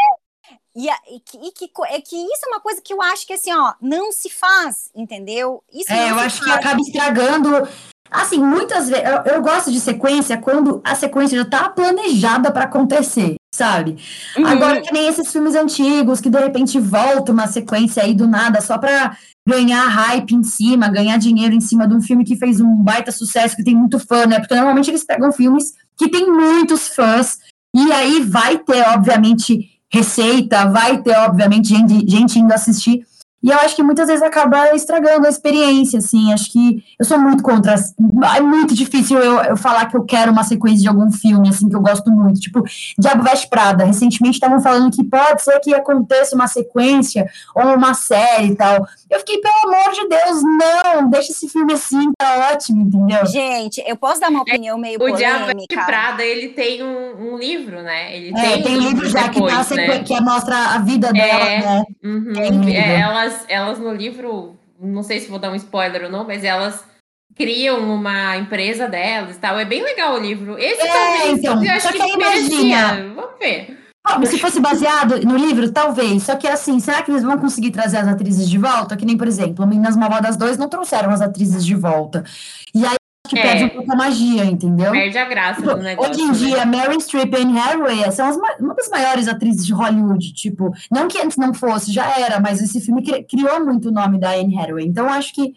[0.76, 3.32] e, e que, e que é que isso é uma coisa que eu acho que,
[3.32, 5.62] assim, ó, não se faz, entendeu?
[5.72, 6.60] Isso É, eu acho que faz.
[6.64, 7.68] acaba estragando.
[8.10, 9.04] Assim, muitas vezes.
[9.04, 13.96] Eu, eu gosto de sequência quando a sequência já tá planejada pra acontecer, sabe?
[14.36, 14.46] Uhum.
[14.46, 18.60] Agora, que nem esses filmes antigos, que de repente volta uma sequência aí do nada
[18.60, 22.60] só pra ganhar hype em cima, ganhar dinheiro em cima de um filme que fez
[22.60, 24.38] um baita sucesso, que tem muito fã, né?
[24.38, 27.38] Porque normalmente eles pegam filmes que tem muitos fãs,
[27.74, 33.04] e aí vai ter, obviamente, receita, vai ter, obviamente, gente, gente indo assistir.
[33.42, 36.32] E eu acho que muitas vezes acaba estragando a experiência, assim.
[36.32, 37.74] Acho que eu sou muito contra.
[38.36, 41.68] É muito difícil eu, eu falar que eu quero uma sequência de algum filme, assim,
[41.68, 42.38] que eu gosto muito.
[42.40, 42.62] Tipo,
[42.98, 43.84] Diabo Veste Prada.
[43.84, 48.86] Recentemente estavam falando que pode ser que aconteça uma sequência ou uma série e tal.
[49.08, 51.08] Eu fiquei, pelo amor de Deus, não!
[51.10, 53.24] Deixa esse filme assim, tá ótimo, entendeu?
[53.26, 55.84] Gente, eu posso dar uma opinião meio O Diabo de polêmica?
[55.86, 58.16] Prada, ele tem um, um livro, né?
[58.16, 59.98] Ele É, tem, tem um livro já que, tá depois, né?
[60.00, 61.60] que mostra a vida dela, É.
[61.60, 61.84] né?
[62.04, 62.32] Uhum.
[62.34, 62.70] Tem livro.
[63.30, 66.84] Elas, elas no livro, não sei se vou dar um spoiler ou não, mas elas
[67.36, 69.58] criam uma empresa delas e tal.
[69.58, 70.58] É bem legal o livro.
[70.58, 73.14] Esse É, talvez, então, eu acho só que, que imagina.
[73.14, 73.78] Vamos ver.
[74.08, 76.22] Bom, se fosse baseado no livro, talvez.
[76.22, 78.96] Só que assim, será que eles vão conseguir trazer as atrizes de volta?
[78.96, 82.24] Que nem, por exemplo, Meninas Malvadas 2 não trouxeram as atrizes de volta.
[82.74, 82.96] E aí
[83.30, 83.42] que É.
[83.42, 84.90] perde um pouco a magia, entendeu?
[84.92, 86.10] Perde a graça do negócio.
[86.10, 86.32] Hoje em né?
[86.34, 90.32] dia, Mary Streep e Anne Hathaway são as ma- uma das maiores atrizes de Hollywood.
[90.34, 93.92] Tipo, não que antes não fosse, já era, mas esse filme cri- criou muito o
[93.92, 94.86] nome da Anne Hathaway.
[94.86, 95.54] Então, acho que.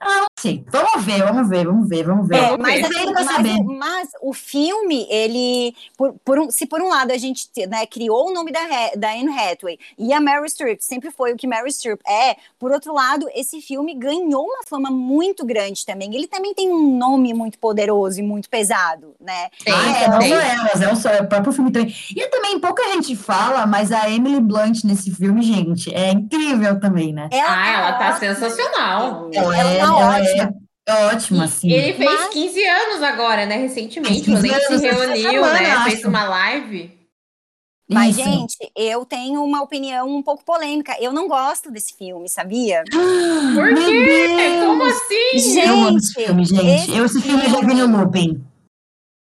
[0.00, 0.64] Ah, sei.
[0.70, 2.36] Vamos ver, vamos ver, vamos ver, vamos ver.
[2.36, 7.10] É, mas, assim, mas, mas o filme, ele, por, por um- se por um lado
[7.10, 8.60] a gente né, criou o nome da,
[8.96, 12.70] da Anne Hathaway e a Meryl Streep sempre foi o que Meryl Streep é, por
[12.70, 16.14] outro lado, esse filme ganhou uma fama muito grande também.
[16.14, 19.48] Ele também tem um nome muito poderoso e muito pesado, né?
[19.64, 21.94] Tem, Ah, é, não só elas, é o, só- é o próprio filme também.
[22.14, 27.12] E também pouca gente fala, mas a Emily Blunt nesse filme, gente, é incrível também,
[27.12, 27.28] né?
[27.32, 28.34] Ah, ela tá ótima.
[28.34, 29.30] sensacional.
[29.32, 30.54] Ela, é, tá ela ótima.
[30.88, 31.70] é ótima, assim.
[31.70, 33.56] Ele fez Mas- 15 anos agora, né?
[33.56, 35.84] Recentemente, quando 15 ele se reuniu, semana, né?
[35.90, 36.96] Fez uma live.
[37.88, 38.28] Mas, Isso.
[38.28, 40.96] gente, eu tenho uma opinião um pouco polêmica.
[41.00, 42.82] Eu não gosto desse filme, sabia?
[42.90, 44.60] Por quê?
[44.66, 45.60] Como assim?
[45.60, 46.66] eu amo esse Gente, filme, gente.
[46.66, 48.44] esse eu esse filme já vi no looping.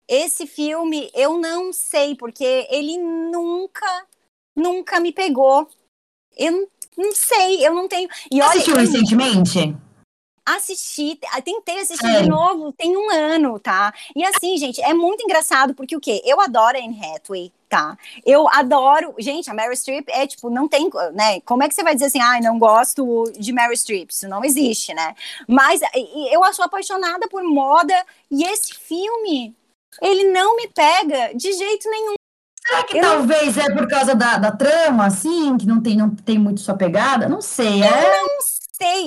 [0.08, 3.86] Esse filme, eu não sei, porque ele nunca,
[4.54, 5.66] nunca me pegou.
[6.36, 8.08] Eu não, não sei, eu não tenho.
[8.30, 9.76] E Você olha, assistiu eu recentemente?
[10.46, 13.92] Assisti, ah, tentei assistir de novo, tem um ano, tá?
[14.14, 16.20] E assim, gente, é muito engraçado, porque o quê?
[16.24, 17.96] Eu adoro a Anne Hathaway, tá?
[18.26, 21.40] Eu adoro, gente, a Meryl Streep é tipo, não tem, né?
[21.40, 24.10] Como é que você vai dizer assim, ai, não gosto de Meryl Streep?
[24.10, 25.14] Isso não existe, né?
[25.48, 25.80] Mas
[26.30, 27.94] eu sou apaixonada por moda
[28.30, 29.54] e esse filme,
[30.02, 32.14] ele não me pega de jeito nenhum.
[32.66, 36.10] Será que Eu- talvez é por causa da, da trama, assim, que não tem, não
[36.10, 37.28] tem muito sua pegada?
[37.28, 37.82] Não sei.
[37.82, 38.20] É, Sei,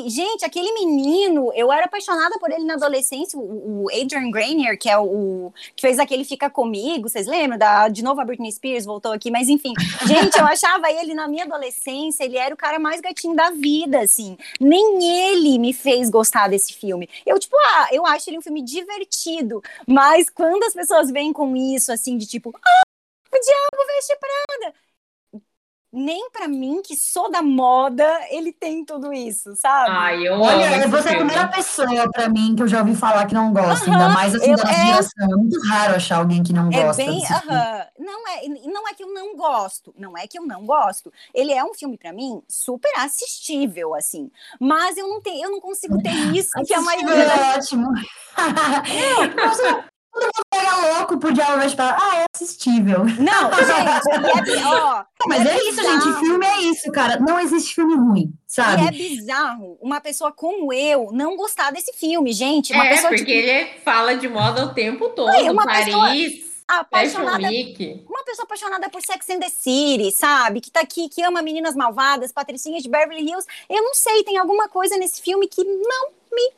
[0.07, 4.97] gente, aquele menino, eu era apaixonada por ele na adolescência, o, Adrian Grenier, que é
[4.97, 7.57] o, que fez aquele Fica Comigo, vocês lembram?
[7.57, 9.73] Da, de novo a Britney Spears voltou aqui, mas enfim,
[10.05, 13.99] gente, eu achava ele na minha adolescência, ele era o cara mais gatinho da vida,
[14.01, 17.09] assim, nem ele me fez gostar desse filme.
[17.25, 21.55] Eu, tipo, ah, eu acho ele um filme divertido, mas quando as pessoas vêm com
[21.55, 24.86] isso, assim, de tipo, O Diabo Veste Prada
[25.97, 29.89] nem para mim, que sou da moda, ele tem tudo isso, sabe?
[29.89, 32.95] Ai, eu Olha, amo você é a primeira pessoa para mim que eu já ouvi
[32.95, 35.25] falar que não gosta, ainda mais assim eu- da é- geração.
[35.31, 37.03] É muito raro achar alguém que não É gosta.
[37.03, 37.53] bem, desse filme.
[37.55, 37.85] aham.
[37.99, 41.11] não é, não é que eu não gosto, não é que eu não gosto.
[41.33, 44.29] Ele é um filme pra mim super assistível assim,
[44.59, 47.87] mas eu não tenho, eu não consigo ter isso que a maioria da é ótimo.
[49.35, 49.83] Nossa,
[50.17, 51.97] Todo mundo pega louco por Diabo Veste Prada.
[51.99, 52.99] Ah, é assistível.
[52.99, 56.19] Não, gente, é, ó, Mas e é, isso, gente.
[56.19, 57.19] Filme é isso, cara.
[57.19, 58.83] Não existe filme ruim, sabe?
[58.83, 62.73] E é bizarro uma pessoa como eu não gostar desse filme, gente.
[62.73, 65.29] Uma É, pessoa porque que, ele fala de moda o tempo todo.
[65.29, 67.47] Ai, uma Paris, pessoa apaixonada
[68.09, 70.59] uma pessoa apaixonada por Sex and the City, sabe?
[70.59, 73.47] Que tá aqui, que ama Meninas Malvadas, Patricinha de Beverly Hills.
[73.69, 76.53] Eu não sei, tem alguma coisa nesse filme que não me.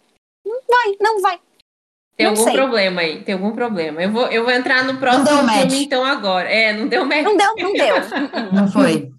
[0.46, 1.40] Não vai, não vai.
[2.20, 2.54] Tem Não algum sei.
[2.54, 4.02] problema aí, tem algum problema.
[4.04, 5.74] Eu vou, eu vou entrar no próximo deu filme, match.
[5.74, 6.50] então, agora.
[6.50, 7.24] É, não deu match.
[7.24, 7.96] Não deu, não deu.
[8.52, 9.10] Não foi.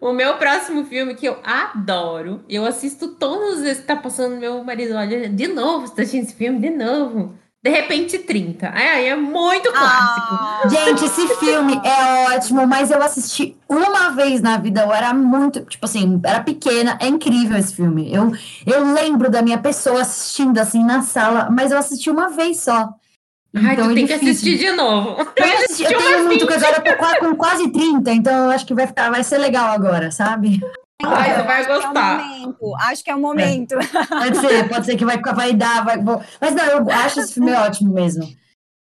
[0.00, 4.36] O meu próximo filme que eu adoro, eu assisto todas as vezes que tá passando,
[4.40, 6.58] meu marido olha, de novo, você tá assistindo esse filme?
[6.58, 7.32] De novo.
[7.62, 8.70] De repente, 30.
[8.72, 10.28] Aí é muito clássico.
[10.30, 14.82] Ah, Gente, esse filme é ótimo, mas eu assisti uma vez na vida.
[14.82, 16.96] Eu era muito, tipo assim, era pequena.
[17.00, 18.14] É incrível esse filme.
[18.14, 18.32] Eu,
[18.64, 22.90] eu lembro da minha pessoa assistindo assim na sala, mas eu assisti uma vez só.
[23.56, 24.30] Ai, Então tu é tem que difícil.
[24.30, 25.16] assistir de novo.
[25.36, 28.64] Eu, assisti- eu tenho muito, porque agora eu tô com quase 30, então eu acho
[28.66, 30.60] que vai, ficar, vai ser legal agora, sabe?
[31.04, 32.18] Ai, você vai acho que é o gostar.
[32.18, 33.74] momento, acho que é o momento.
[34.08, 37.34] Pode ser, pode ser que vai, vai dar, vai, vou- mas não, eu acho esse
[37.34, 38.24] filme ótimo mesmo.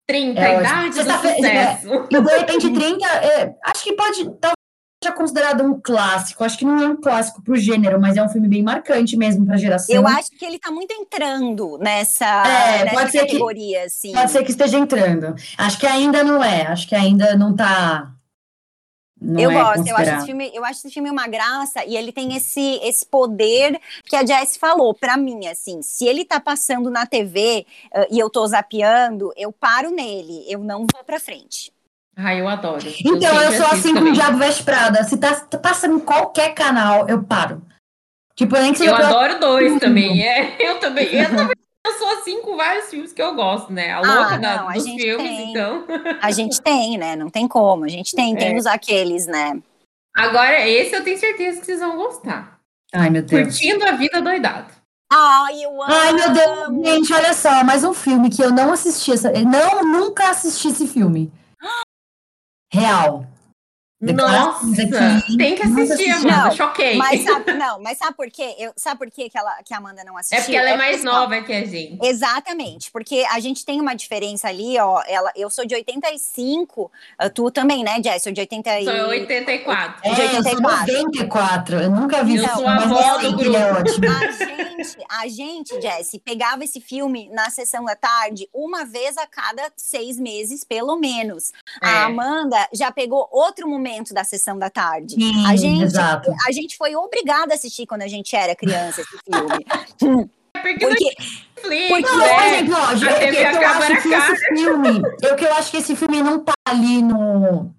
[0.07, 2.07] 30, É idade do Sexta-feira- sucesso.
[2.09, 4.53] E de repente 30, é, acho que pode, talvez
[5.03, 6.43] seja considerado um clássico.
[6.43, 9.45] Acho que não é um clássico pro gênero, mas é um filme bem marcante mesmo
[9.45, 9.93] pra geração.
[9.95, 14.11] Eu acho que ele tá muito entrando nessa, É, nessa pode ser que- categoria, assim.
[14.13, 15.35] Pode ser que esteja entrando.
[15.57, 18.11] Acho que ainda não é, acho que ainda não tá.
[19.27, 21.97] Não eu é gosto, eu acho, esse filme, eu acho esse filme uma graça e
[21.97, 26.39] ele tem esse, esse poder que a Jess falou pra mim, assim, se ele tá
[26.39, 31.19] passando na TV eh, e eu tô zapeando, eu paro nele, eu não vou pra
[31.19, 31.73] frente.
[32.15, 32.87] Ai, eu adoro.
[33.05, 34.13] Então, eu sempre sou assim com o também.
[34.13, 35.03] Diabo Veste Prada.
[35.03, 37.61] Se tá, tá passando em qualquer canal, eu paro.
[38.33, 40.23] Tipo, nem que Eu pra- adoro dois também.
[40.25, 41.05] É, eu também.
[41.07, 41.51] Eu, verdade,
[41.87, 43.91] eu sou assim com vários filmes que eu gosto, né?
[43.91, 45.49] A louca Ah, da- não, a dos gente filmes, tem.
[45.51, 45.85] então.
[46.21, 47.15] A gente tem, né?
[47.15, 48.37] Não tem como, a gente tem, É.
[48.37, 49.59] tem os aqueles, né?
[50.15, 52.59] Agora, esse eu tenho certeza que vocês vão gostar.
[52.93, 53.43] Ai, meu Deus.
[53.43, 54.71] Curtindo a vida doidado.
[55.11, 55.93] Ai, eu amo.
[55.93, 59.11] Ai, meu Deus, gente, olha só, mais um filme que eu não assisti.
[59.13, 59.31] Essa...
[59.31, 61.31] Não, nunca assisti esse filme.
[62.73, 63.25] Real.
[63.99, 64.65] Nossa,
[65.17, 65.37] aqui.
[65.37, 66.09] tem que assistir, assisti.
[66.11, 66.49] Amanda.
[66.49, 66.97] Não, Choquei.
[66.97, 68.55] Mas sabe, não, mas sabe por quê?
[68.59, 70.37] Eu, sabe por quê que, ela, que a Amanda não assistiu?
[70.37, 71.97] É porque ela é mais assim, nova que a gente.
[72.03, 75.01] Exatamente, porque a gente tem uma diferença ali, ó.
[75.07, 78.21] Ela, eu sou de 85, ah, tu também, né, Jess?
[78.21, 78.85] Sou de 80 e...
[78.85, 80.01] Sou 84.
[80.03, 80.93] É, de eu sou 84.
[80.93, 81.81] 94.
[81.81, 83.55] Eu nunca vi Eu esse sou filme, a mas avó eu do sei que ele
[83.55, 84.07] é ótimo.
[84.07, 89.25] A gente, a gente, Jess, pegava esse filme na sessão da tarde uma vez a
[89.25, 91.51] cada seis meses, pelo menos.
[91.81, 91.87] É.
[91.87, 95.15] A Amanda já pegou outro momento da sessão da tarde.
[95.15, 96.33] Sim, a gente, exato.
[96.47, 100.29] a gente foi obrigada a assistir quando a gente era criança esse filme.
[100.59, 101.15] Porque, Porque
[101.67, 102.33] Netflix, porque, Não, né?
[102.33, 105.71] por exemplo, ó, eu, eu, eu acaba acho que esse filme, eu que eu acho
[105.71, 107.71] que esse filme não tá ali no,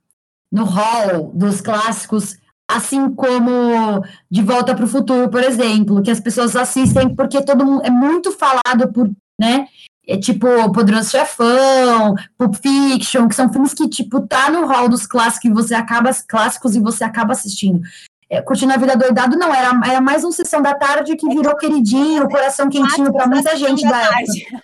[0.53, 2.37] no hall dos clássicos,
[2.71, 7.65] assim como De Volta para o Futuro, por exemplo, que as pessoas assistem porque todo
[7.65, 9.67] mundo é muito falado por, né?
[10.09, 15.07] É tipo Poderoso Chefão, Pulp Fiction, que são filmes que tipo tá no hall dos
[15.07, 17.81] clássicos e você acaba clássicos e você acaba assistindo.
[18.31, 21.55] É, Curtindo a Vida Doidado não era, era mais uma sessão da tarde que virou
[21.57, 24.63] queridinho, coração quentinho para muita gente da época.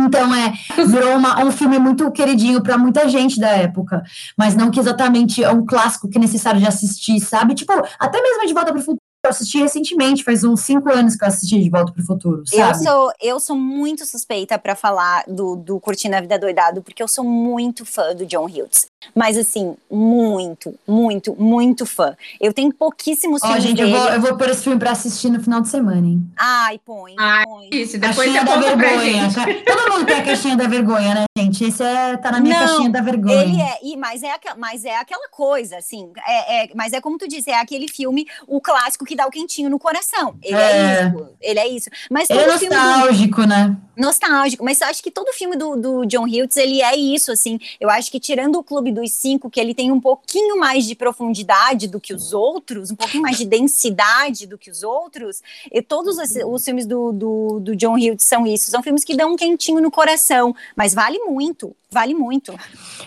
[0.00, 0.52] Então, é,
[0.86, 4.02] virou uma- um filme muito queridinho para muita gente da época,
[4.36, 7.54] mas não que exatamente é um clássico que é necessário de assistir, sabe?
[7.54, 11.14] Tipo, até mesmo De Volta para o Futuro, eu assisti recentemente, faz uns cinco anos
[11.16, 12.82] que eu assisti De Volta para o Futuro, Eu sabe?
[12.82, 17.08] sou, eu sou muito suspeita pra falar do, do Curtindo a Vida Doidado, porque eu
[17.08, 18.88] sou muito fã do John Hughes.
[19.14, 22.16] Mas assim, muito, muito, muito fã.
[22.40, 23.98] Eu tenho pouquíssimos Ó, filmes gente, eu dele.
[23.98, 26.28] vou, eu vou pôr esse filme para assistir no final de semana, hein?
[26.36, 27.68] Ai, põe, Ai, põe.
[27.72, 29.30] Isso, depois caixinha você da pra vergonha.
[29.30, 29.64] gente.
[29.64, 31.64] Todo mundo tem a caixinha da vergonha, né, gente?
[31.64, 33.42] Esse é, tá na minha Não, caixinha da vergonha.
[33.44, 37.18] Ele é, e, mas, é mas é aquela coisa, assim, é, é- mas é como
[37.18, 40.36] tu disse, é aquele filme, o clássico que dá o quentinho no coração.
[40.42, 41.90] Ele é, é isso, ele é isso.
[42.10, 43.46] Mas é nostálgico, do...
[43.46, 43.76] né?
[43.96, 47.58] Nostálgico, mas eu acho que todo filme do, do John Hughes, ele é isso, assim.
[47.80, 50.94] Eu acho que tirando o Clube dos Cinco, que ele tem um pouquinho mais de
[50.94, 55.82] profundidade do que os outros, um pouquinho mais de densidade do que os outros, e
[55.82, 58.70] todos os, os filmes do, do, do John Hughes são isso.
[58.70, 62.52] São filmes que dão um quentinho no coração, mas vale muito, vale muito.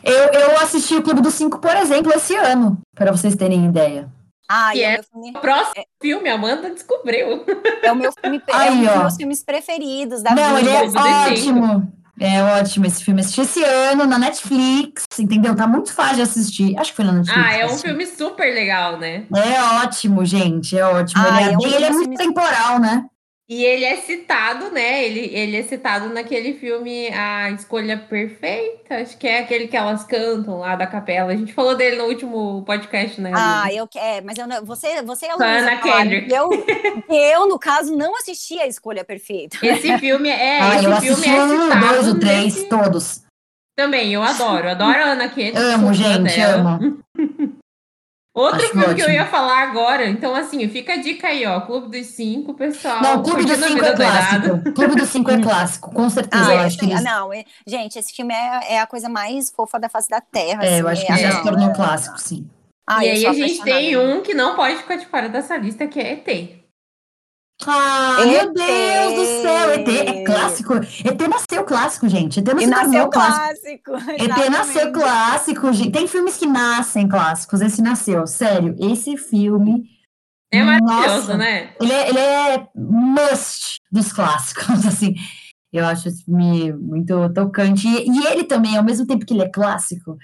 [0.04, 4.10] Eu, eu assisti o Clube dos Cinco, por exemplo, esse ano, para vocês terem ideia.
[4.54, 5.30] Ah, é, é filme...
[5.30, 5.86] o próximo é...
[6.02, 7.46] filme, Amanda descobriu.
[7.82, 10.70] É o meu filme, Ai, é um dos meus filmes preferidos da Não, vida.
[10.70, 11.94] ele é ótimo.
[12.20, 13.22] É ótimo esse filme.
[13.22, 15.56] Assisti esse ano na Netflix, entendeu?
[15.56, 16.78] Tá muito fácil de assistir.
[16.78, 17.44] Acho que foi na Netflix.
[17.44, 19.24] Ah, é um filme super legal, né?
[19.34, 20.78] É ótimo, gente.
[20.78, 21.24] É ótimo.
[21.24, 23.06] Ah, ele é, é, um ele é muito temporal, né?
[23.52, 25.04] E ele é citado, né?
[25.04, 30.06] Ele, ele é citado naquele filme A Escolha Perfeita, acho que é aquele que elas
[30.06, 31.34] cantam lá da capela.
[31.34, 33.30] A gente falou dele no último podcast, né?
[33.36, 36.34] Ah, eu é, mas eu não, você, você é Ana Kendrick.
[36.34, 36.50] Eu,
[37.10, 39.58] eu, no caso, não assisti A Escolha Perfeita.
[39.62, 41.88] Esse filme é, ah, esse eu filme é citado.
[41.90, 42.70] dois, o três, nesse...
[42.70, 43.24] todos.
[43.76, 45.58] Também, eu adoro, adoro a Ana Kendrick.
[45.58, 46.80] Amo, gente, dela.
[46.82, 47.00] amo.
[48.34, 48.96] Outro Acho filme ótimo.
[48.96, 52.54] que eu ia falar agora, então assim, fica a dica aí, ó, Clube dos Cinco,
[52.54, 53.02] pessoal.
[53.02, 54.74] Não, Clube dos Cinco é clássico.
[54.74, 56.50] Clube dos Cinco é clássico, com certeza.
[56.50, 56.86] Ah, eu acho que.
[56.86, 60.64] Não, é, gente, esse filme é, é, a coisa mais fofa da face da Terra.
[60.64, 62.50] É, assim, eu acho que é, já se tornou clássico, sim.
[62.88, 65.86] Ah, e aí a gente tem um que não pode ficar de fora dessa lista,
[65.88, 66.61] que é ET.
[67.68, 68.28] Ah, ET.
[68.28, 69.74] meu Deus do céu!
[69.74, 70.74] ET é clássico.
[70.76, 72.40] ET nasceu clássico, gente.
[72.40, 73.82] ET nasceu, nasceu clássico.
[73.84, 74.24] clássico.
[74.24, 75.92] ET nasceu clássico, gente.
[75.92, 77.62] Tem filmes que nascem clássicos.
[77.62, 78.26] Esse nasceu.
[78.26, 79.84] Sério, esse filme.
[80.52, 81.74] É maravilhoso, nossa, né?
[81.80, 85.16] Ele é, ele é must dos clássicos, assim.
[85.72, 87.88] Eu acho esse filme muito tocante.
[87.88, 90.18] E, e, ele também, ao mesmo tempo que ele é clássico,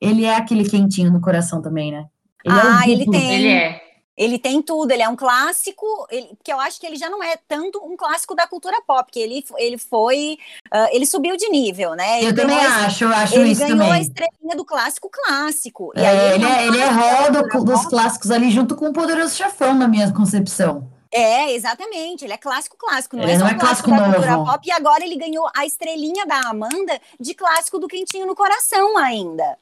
[0.00, 2.04] ele é aquele quentinho no coração também, né?
[2.44, 3.34] Ele é ah, é ele tem.
[3.34, 3.89] Ele é.
[4.20, 7.22] Ele tem tudo, ele é um clássico, ele, que eu acho que ele já não
[7.22, 11.48] é tanto um clássico da cultura pop, que ele, ele foi, uh, ele subiu de
[11.48, 12.18] nível, né?
[12.18, 13.70] Ele eu também acho, eu acho isso também.
[13.70, 15.90] Ele ganhou a estrelinha do clássico clássico.
[15.96, 19.88] É, ele, é, ele é roda dos clássicos ali junto com o Poderoso Chefão, na
[19.88, 20.86] minha concepção.
[21.10, 22.26] É, exatamente.
[22.26, 24.68] Ele é clássico clássico, não ele é só não é clássico, clássico da cultura pop.
[24.68, 29.56] E agora ele ganhou a estrelinha da Amanda de clássico do Quentinho no Coração ainda.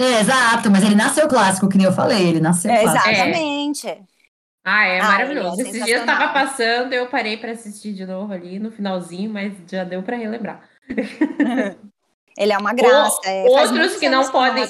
[0.00, 3.10] É, exato, mas ele nasceu clássico, que nem eu falei, ele nasceu é, clássico.
[3.10, 3.86] Exatamente.
[3.86, 4.00] É.
[4.64, 5.60] Ah, é maravilhoso.
[5.60, 9.52] É Esses dias estava passando, eu parei para assistir de novo ali no finalzinho, mas
[9.70, 10.62] já deu para relembrar.
[12.38, 13.20] ele é uma graça.
[13.26, 14.64] É, outros que não podem.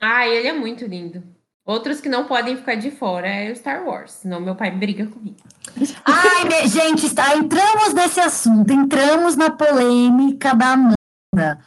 [0.00, 1.22] ah, ele é muito lindo.
[1.66, 5.06] Outros que não podem ficar de fora é o Star Wars, senão meu pai briga
[5.06, 5.36] comigo.
[6.04, 11.60] Ai, gente, está, entramos nesse assunto, entramos na polêmica da Amanda.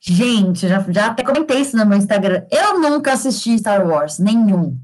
[0.00, 2.44] Gente, já, já até comentei isso no meu Instagram.
[2.50, 4.78] Eu nunca assisti Star Wars, nenhum.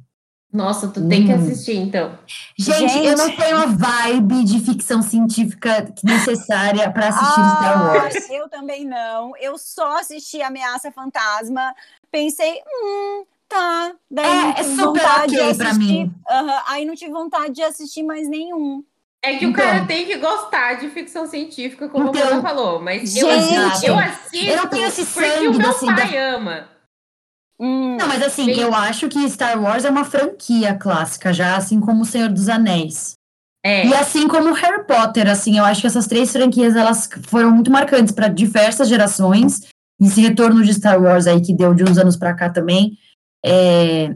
[0.53, 1.27] Nossa, tu tem hum.
[1.27, 2.19] que assistir, então.
[2.59, 7.87] Gente, Gente, eu não tenho a vibe de ficção científica necessária para assistir ah, Star
[7.87, 8.31] Wars.
[8.31, 9.37] Eu também não.
[9.37, 11.75] Eu só assisti Ameaça Fantasma.
[12.11, 13.93] Pensei, hum, tá.
[14.11, 16.05] Daí é, é super ok pra mim.
[16.31, 18.83] Uhum, aí não tive vontade de assistir mais nenhum.
[19.27, 22.43] É que então, o cara tem que gostar de ficção científica, como então, a Mona
[22.43, 22.81] falou.
[22.81, 26.13] Mas gente, eu, assisto, eu assisto eu não tenho esse porque o meu assim, pai
[26.13, 26.37] da...
[26.37, 26.69] ama.
[27.59, 31.81] Hum, não, mas assim, eu acho que Star Wars é uma franquia clássica já, assim
[31.81, 33.15] como O Senhor dos Anéis.
[33.65, 33.85] É.
[33.85, 37.71] E assim como Harry Potter, assim, eu acho que essas três franquias, elas foram muito
[37.71, 39.63] marcantes para diversas gerações.
[40.01, 42.97] Esse retorno de Star Wars aí, que deu de uns anos para cá também,
[43.45, 44.15] é,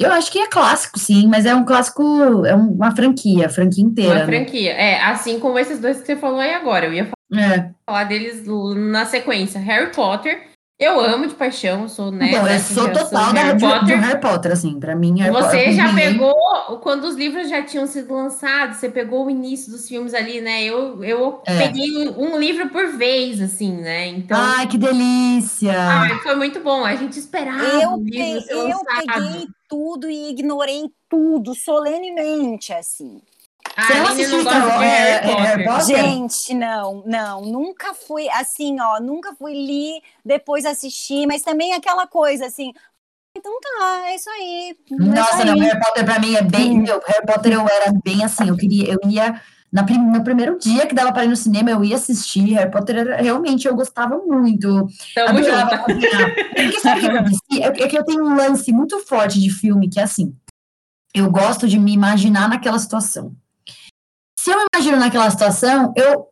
[0.00, 4.10] eu acho que é clássico, sim, mas é um clássico, é uma franquia, franquia inteira.
[4.10, 4.26] Uma né?
[4.26, 7.70] franquia, é, assim como esses dois que você falou aí agora, eu ia falar, é.
[7.86, 8.44] falar deles
[8.76, 10.49] na sequência, Harry Potter
[10.80, 12.30] eu amo de paixão, sou né.
[12.30, 13.84] Então, eu sou total da Harry Potter.
[13.84, 15.20] do Harry Potter, assim, para mim.
[15.20, 16.34] Harry você Potter, já pegou
[16.80, 20.64] quando os livros já tinham sido lançados, você pegou o início dos filmes ali, né?
[20.64, 21.58] Eu, eu é.
[21.58, 24.08] peguei um livro por vez, assim, né?
[24.08, 24.38] Então.
[24.40, 25.74] Ai, que delícia!
[25.78, 26.82] Ai, foi muito bom.
[26.82, 27.62] A gente esperava.
[27.62, 33.20] Eu, o livro peguei, eu peguei tudo e ignorei tudo solenemente, assim.
[33.76, 35.84] Você não assistiu Star Harry Potter?
[35.84, 37.42] Gente, não, não.
[37.42, 39.00] Nunca fui assim, ó.
[39.00, 42.72] Nunca fui li, depois assisti, mas também aquela coisa assim.
[43.36, 44.76] Então tá, é isso aí.
[44.90, 45.46] É Nossa, isso aí.
[45.46, 46.78] não, Harry Potter pra mim é bem.
[46.78, 46.82] Hum.
[46.82, 49.40] Meu, Harry Potter eu era bem assim, eu queria, eu ia.
[49.72, 52.54] Na, no primeiro dia que dava para ir no cinema, eu ia assistir.
[52.54, 54.88] Harry Potter era, realmente eu gostava muito.
[55.14, 55.84] Tamo junto.
[55.84, 60.00] Porque sabe o que É que eu tenho um lance muito forte de filme que
[60.00, 60.34] é assim.
[61.14, 63.32] Eu gosto de me imaginar naquela situação.
[64.42, 66.26] Se eu me imagino naquela situação, eu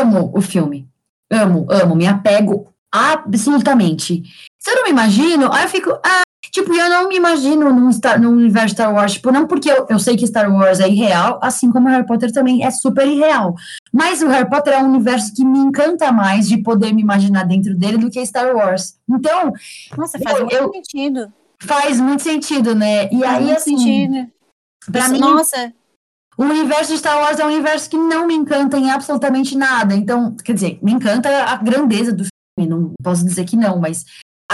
[0.00, 0.88] amo o filme.
[1.30, 4.24] Amo, amo, me apego absolutamente.
[4.58, 7.92] Se eu não me imagino, aí eu fico, ah, Tipo, eu não me imagino num,
[7.92, 10.88] Star, num universo Star Wars, tipo, não porque eu, eu sei que Star Wars é
[10.88, 13.54] irreal, assim como Harry Potter também é super irreal.
[13.92, 17.44] Mas o Harry Potter é um universo que me encanta mais de poder me imaginar
[17.44, 18.96] dentro dele do que Star Wars.
[19.08, 19.52] Então.
[19.96, 21.32] Nossa, faz eu, muito eu, sentido.
[21.60, 23.08] Faz muito sentido, né?
[23.12, 23.76] E faz aí, assim.
[23.76, 24.30] Sentido.
[24.90, 25.20] Pra Isso, mim.
[25.20, 25.72] Nossa.
[26.36, 29.94] O universo de Star Wars é um universo que não me encanta em absolutamente nada.
[29.94, 32.24] Então, quer dizer, me encanta a grandeza do
[32.58, 34.04] filme, não posso dizer que não, mas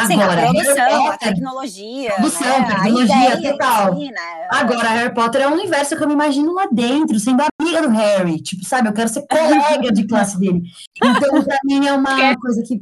[0.07, 2.13] Sim, Agora, a produção, a tecnologia.
[2.15, 2.67] Produção, né?
[2.67, 3.93] tecnologia total.
[3.93, 4.49] Assim, né?
[4.51, 7.91] Agora, Harry Potter é um universo que eu me imagino lá dentro, sendo amiga do
[7.91, 8.41] Harry.
[8.41, 10.63] Tipo, sabe, eu quero ser colega de classe dele.
[10.97, 12.81] Então, pra mim, é uma coisa que.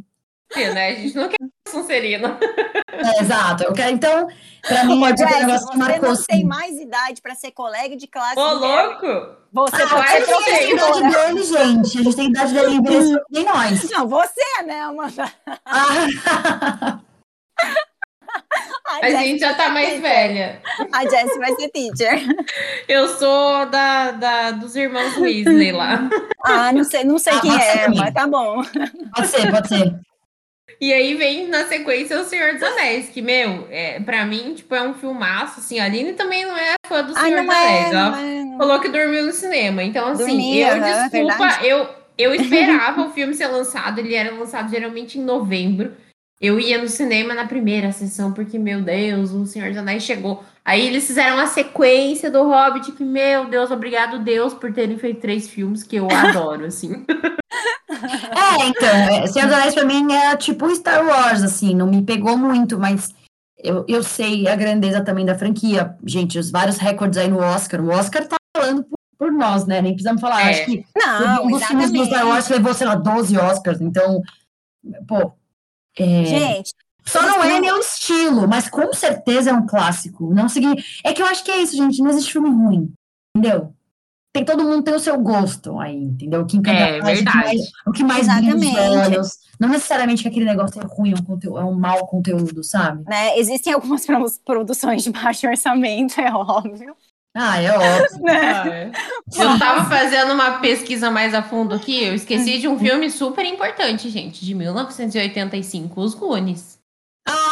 [0.56, 0.88] Né?
[0.88, 1.38] A gente não quer
[1.70, 2.38] Sonserina.
[2.92, 3.64] É, exato.
[3.64, 4.28] Eu quero, então,
[4.66, 6.08] pra mim, é Jess, negócio que marcou.
[6.10, 8.38] Você não tem mais idade pra ser colega de classe.
[8.38, 9.36] Ô, louco!
[9.52, 10.34] Você ah, pode ser.
[10.34, 11.98] A idade dele, gente.
[11.98, 13.90] A gente tem idade dele envelhecer nem nós.
[13.90, 15.32] Não, você, né, Amanda?
[15.64, 17.00] Ah.
[18.86, 20.60] A, a gente já tá mais velha.
[20.92, 22.20] A Jess vai ser teacher.
[22.88, 26.08] Eu sou da, da dos irmãos Weasley lá.
[26.44, 28.62] Ah, não sei, não sei ah, quem é, mas tá bom.
[29.14, 30.00] Pode ser, pode ser.
[30.80, 34.74] E aí vem na sequência O Senhor dos Anéis, que, meu, é, pra mim, tipo,
[34.74, 37.94] é um filmaço, assim, a Aline também não é fã do Senhor dos é, Anéis,
[37.94, 38.16] ó.
[38.16, 39.82] É, falou que dormiu no cinema.
[39.82, 44.70] Então, assim, Dormia, eu, desculpa, eu, eu esperava o filme ser lançado, ele era lançado
[44.70, 45.92] geralmente em novembro.
[46.40, 50.42] Eu ia no cinema na primeira sessão, porque, meu Deus, o Senhor dos Anéis chegou.
[50.64, 55.20] Aí eles fizeram a sequência do Hobbit, que, meu Deus, obrigado Deus por terem feito
[55.20, 57.04] três filmes que eu adoro, assim.
[57.90, 62.02] É, então, é, Senhor dos Anéis pra mim é tipo Star Wars, assim, não me
[62.02, 63.14] pegou muito, mas
[63.58, 65.96] eu, eu sei a grandeza também da franquia.
[66.04, 67.80] Gente, os vários recordes aí no Oscar.
[67.80, 69.82] O Oscar tá falando por, por nós, né?
[69.82, 70.46] Nem precisamos falar.
[70.46, 70.50] É.
[70.50, 73.80] Acho que não, um dos filmes do Star Wars levou, sei lá, 12 Oscars.
[73.80, 74.22] Então,
[75.06, 75.32] pô,
[75.98, 76.72] é, Gente.
[77.04, 80.32] Só não é meu estilo, mas com certeza é um clássico.
[80.32, 80.84] Não seguir.
[81.04, 82.02] É que eu acho que é isso, gente.
[82.02, 82.92] Não existe filme ruim.
[83.36, 83.74] Entendeu?
[84.32, 86.42] Tem, todo mundo tem o seu gosto aí, entendeu?
[86.42, 87.38] O que encanta é, mais, verdade.
[87.84, 89.38] o que mais, o que mais brilha olhos.
[89.58, 93.02] Não necessariamente que aquele negócio é ruim, é um, conteúdo, é um mau conteúdo, sabe?
[93.08, 93.36] Né?
[93.38, 94.06] Existem algumas
[94.44, 96.94] produções de baixo orçamento, é óbvio.
[97.34, 98.20] Ah, é óbvio.
[98.22, 98.40] Né?
[98.40, 98.90] Ah, é.
[99.36, 103.44] Eu tava fazendo uma pesquisa mais a fundo aqui, eu esqueci de um filme super
[103.44, 106.79] importante, gente, de 1985, Os Goonies.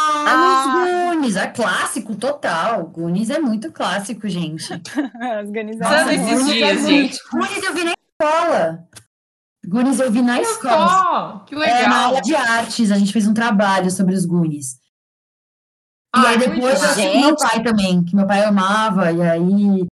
[0.09, 1.11] Ah, ah.
[1.11, 2.87] Os Goonies, é clássico total.
[2.87, 4.73] Goonies é muito clássico, gente.
[5.43, 7.19] Os Goonies Nossa, esses dias, gente.
[7.31, 8.87] Goonies eu vi na escola.
[9.65, 11.45] Goonies eu vi na escola.
[11.45, 11.77] Que legal.
[11.77, 14.79] É, na aula de artes, a gente fez um trabalho sobre os Goonies.
[16.15, 19.87] E aí depois eu assisti meu pai também, que meu pai amava, e aí.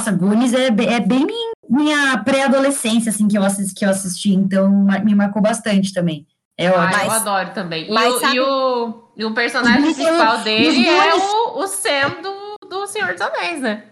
[0.00, 1.26] Nossa, Goonies é, é bem
[1.68, 4.70] minha pré-adolescência, assim, que eu, assisti, que eu assisti, então
[5.04, 6.26] me marcou bastante também.
[6.58, 7.02] É ótimo.
[7.02, 7.90] Ah, eu adoro também.
[7.90, 8.36] Mas e, sabe...
[8.36, 13.20] e, o, e o personagem principal dele é o, o Sam do, do Senhor dos
[13.20, 13.84] Anéis, né?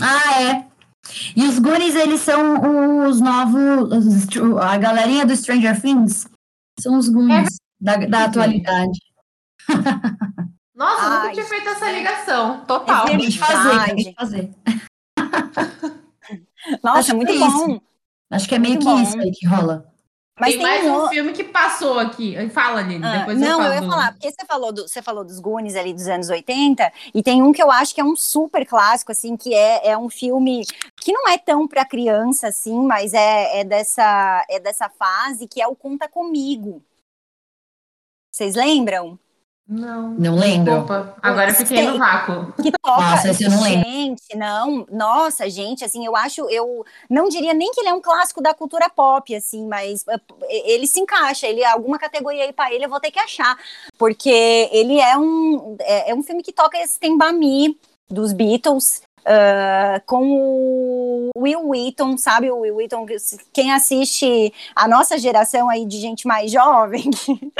[0.00, 0.66] Ah, é.
[1.36, 3.90] E os Goonies, eles são os novos.
[4.60, 6.26] A galerinha do Stranger Things
[6.80, 7.56] são os Goonies é.
[7.80, 8.98] da, da atualidade.
[10.74, 12.64] Nossa, Ai, nunca tinha feito essa ligação.
[12.66, 13.06] Total.
[13.06, 14.50] É tem que fazer, tem que fazer.
[16.82, 17.80] Nossa, Acho muito é bom.
[18.30, 19.02] Acho que é meio muito que bom.
[19.02, 19.90] isso aí que rola.
[20.38, 21.04] Mas tem, tem mais um...
[21.04, 21.08] um...
[21.08, 22.36] filme que passou aqui.
[22.50, 23.62] Fala, Aline, ah, depois não, eu falo.
[23.62, 26.28] Não, eu ia falar, porque você falou, do, você falou dos Goonies ali dos anos
[26.28, 29.88] 80, e tem um que eu acho que é um super clássico, assim, que é,
[29.88, 30.64] é um filme
[31.00, 35.60] que não é tão para criança, assim, mas é, é, dessa, é dessa fase, que
[35.60, 36.82] é o Conta Comigo.
[38.30, 39.18] Vocês lembram?
[39.68, 40.10] Não.
[40.10, 40.80] Não lembro.
[40.80, 42.52] Opa, agora fiquei no vácuo.
[42.62, 43.00] Que toca.
[43.00, 43.88] Nossa, esse eu não lembro.
[43.88, 44.86] Gente, não.
[44.90, 48.54] Nossa, gente, assim, eu acho, eu não diria nem que ele é um clássico da
[48.54, 52.88] cultura pop, assim, mas eh, ele se encaixa, ele alguma categoria aí para ele eu
[52.88, 53.58] vou ter que achar,
[53.98, 57.76] porque ele é um é, é um filme que toca esse Tembami
[58.08, 63.04] dos Beatles, Uh, com o Will Wheaton, sabe o Will Wheaton?
[63.52, 67.52] Quem assiste a nossa geração aí de gente mais jovem, que,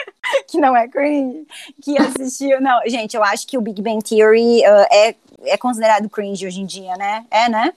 [0.47, 1.45] que não é cringe,
[1.83, 2.61] que assistiu.
[2.61, 5.15] Não, gente, eu acho que o Big Bang Theory uh, é,
[5.47, 7.27] é considerado cringe hoje em dia, né?
[7.33, 7.73] É, né?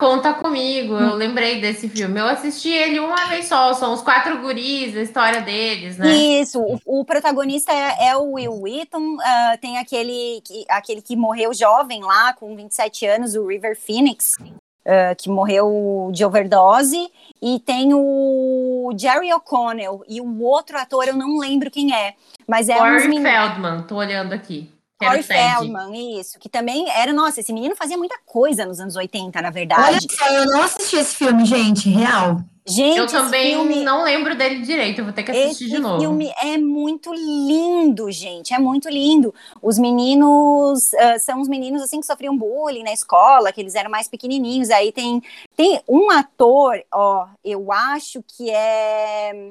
[0.00, 2.18] Conta comigo, eu lembrei desse filme.
[2.18, 6.10] Eu assisti ele uma vez só, são os quatro guris, a história deles, né?
[6.10, 11.14] Isso, o, o protagonista é, é, o Will Wheaton, uh, tem aquele que, aquele que
[11.14, 17.60] morreu jovem lá, com 27 anos, o River Phoenix, uh, que morreu de overdose, e
[17.60, 22.14] tem o Jerry O'Connell, e o outro ator eu não lembro quem é,
[22.48, 24.72] mas é Corey um Feldman, tô olhando aqui.
[25.00, 29.40] Corey Feldman, isso, que também era, nossa, esse menino fazia muita coisa nos anos 80,
[29.40, 29.82] na verdade.
[29.82, 32.40] Olha só, eu não assisti esse filme, gente, real.
[32.66, 35.74] Gente, eu esse também filme- não lembro dele direito, eu vou ter que assistir Esse
[35.74, 35.98] de novo.
[35.98, 38.52] filme é muito lindo, gente.
[38.54, 39.34] É muito lindo.
[39.62, 43.90] Os meninos ah, são os meninos assim que sofriam bullying na escola, que eles eram
[43.90, 44.70] mais pequenininhos.
[44.70, 45.20] Aí tem,
[45.56, 49.50] tem um ator, ó, eu acho que é.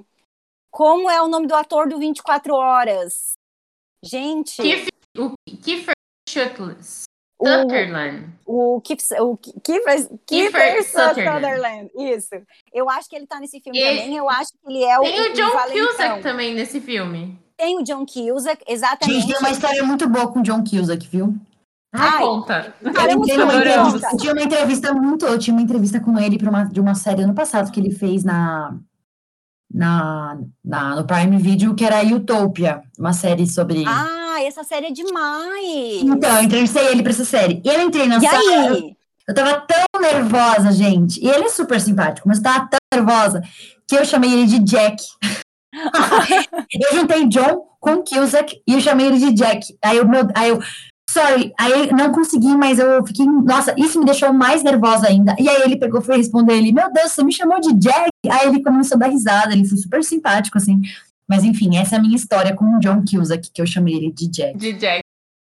[0.71, 3.33] Como é o nome do ator do 24 Horas?
[4.03, 5.93] Gente, Kiefer, o Kiefer
[6.27, 6.79] Sutherland.
[7.39, 8.29] o, Sutherland.
[8.45, 11.45] o, Kiefer, o Kiefer, Kiefer Sutherland.
[11.45, 11.91] Sutherland.
[11.97, 12.35] Isso.
[12.73, 14.15] Eu acho que ele tá nesse filme E- também.
[14.15, 15.01] Eu acho que ele é o.
[15.03, 15.87] Tem o John valentão.
[15.87, 17.39] Cusack também nesse filme.
[17.57, 19.19] Tem o John Cusack, exatamente.
[19.21, 21.35] Gente, tem uma história muito boa com o John Cusack, viu?
[21.93, 22.75] Ai, Ai, conta.
[22.81, 23.87] Eu entrei numa adorando.
[23.89, 27.23] entrevista, tinha uma entrevista muito, eu tinha uma entrevista com ele uma, de uma série
[27.23, 28.77] ano passado que ele fez na,
[29.73, 33.83] na, na no Prime Video, que era Utopia, uma série sobre.
[33.87, 36.01] Ah, essa série é demais!
[36.01, 37.61] então, eu entrevistei ele pra essa série.
[37.63, 38.95] E eu entrei na e sala, aí?
[39.27, 41.23] eu tava tão nervosa, gente.
[41.23, 43.41] E ele é super simpático, mas eu tava tão nervosa
[43.87, 45.03] que eu chamei ele de Jack.
[46.73, 49.75] eu juntei John com Cusack e eu chamei ele de Jack.
[49.83, 50.59] Aí eu, meu, aí eu,
[51.09, 55.35] sorry, aí não consegui, mas eu fiquei, nossa, isso me deixou mais nervosa ainda.
[55.39, 58.09] E aí ele pegou, foi responder ele, meu Deus, você me chamou de Jack?
[58.29, 60.81] Aí ele começou a dar risada, ele foi super simpático, assim.
[61.29, 64.11] Mas enfim, essa é a minha história com o John Cusack, que eu chamei ele
[64.11, 64.57] de Jack.
[64.57, 65.01] De Jack.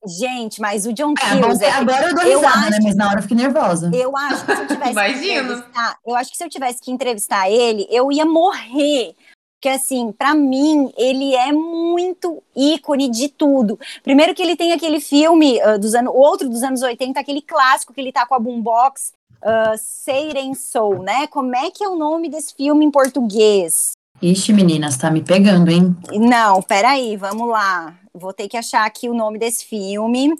[0.05, 2.76] Gente, mas o John É, bom, Cusack, agora eu dou eu risada, né?
[2.76, 3.91] acho- Mas na hora eu fiquei nervosa.
[3.95, 5.43] eu acho que se eu tivesse que Imagino.
[5.53, 9.14] entrevistar, eu acho que se eu tivesse que entrevistar ele, eu ia morrer.
[9.61, 13.78] Porque assim, pra mim, ele é muito ícone de tudo.
[14.03, 17.93] Primeiro que ele tem aquele filme ah, dos anos, outro dos anos 80, aquele clássico
[17.93, 21.28] que ele tá com a boombox, uh, Seiren Soul, né?
[21.28, 23.93] Como é que é o nome desse filme em português?
[24.21, 25.97] Ixi, meninas, tá me pegando, hein?
[26.13, 27.99] Não, peraí, vamos lá.
[28.15, 30.33] Vou ter que achar aqui o nome desse filme.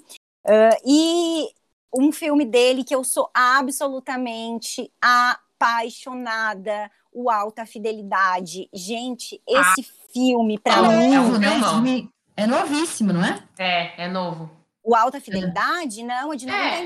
[0.45, 1.47] Ah, e
[1.93, 8.69] um filme dele que eu sou absolutamente apaixonada, o Alta Fidelidade.
[8.73, 12.07] Gente, esse filme, pra Ah, mim, é um novo, né?
[12.35, 13.43] É novíssimo, não é?
[13.57, 14.49] É, é novo.
[14.83, 16.85] o Alta Fidelidade, não, é de É.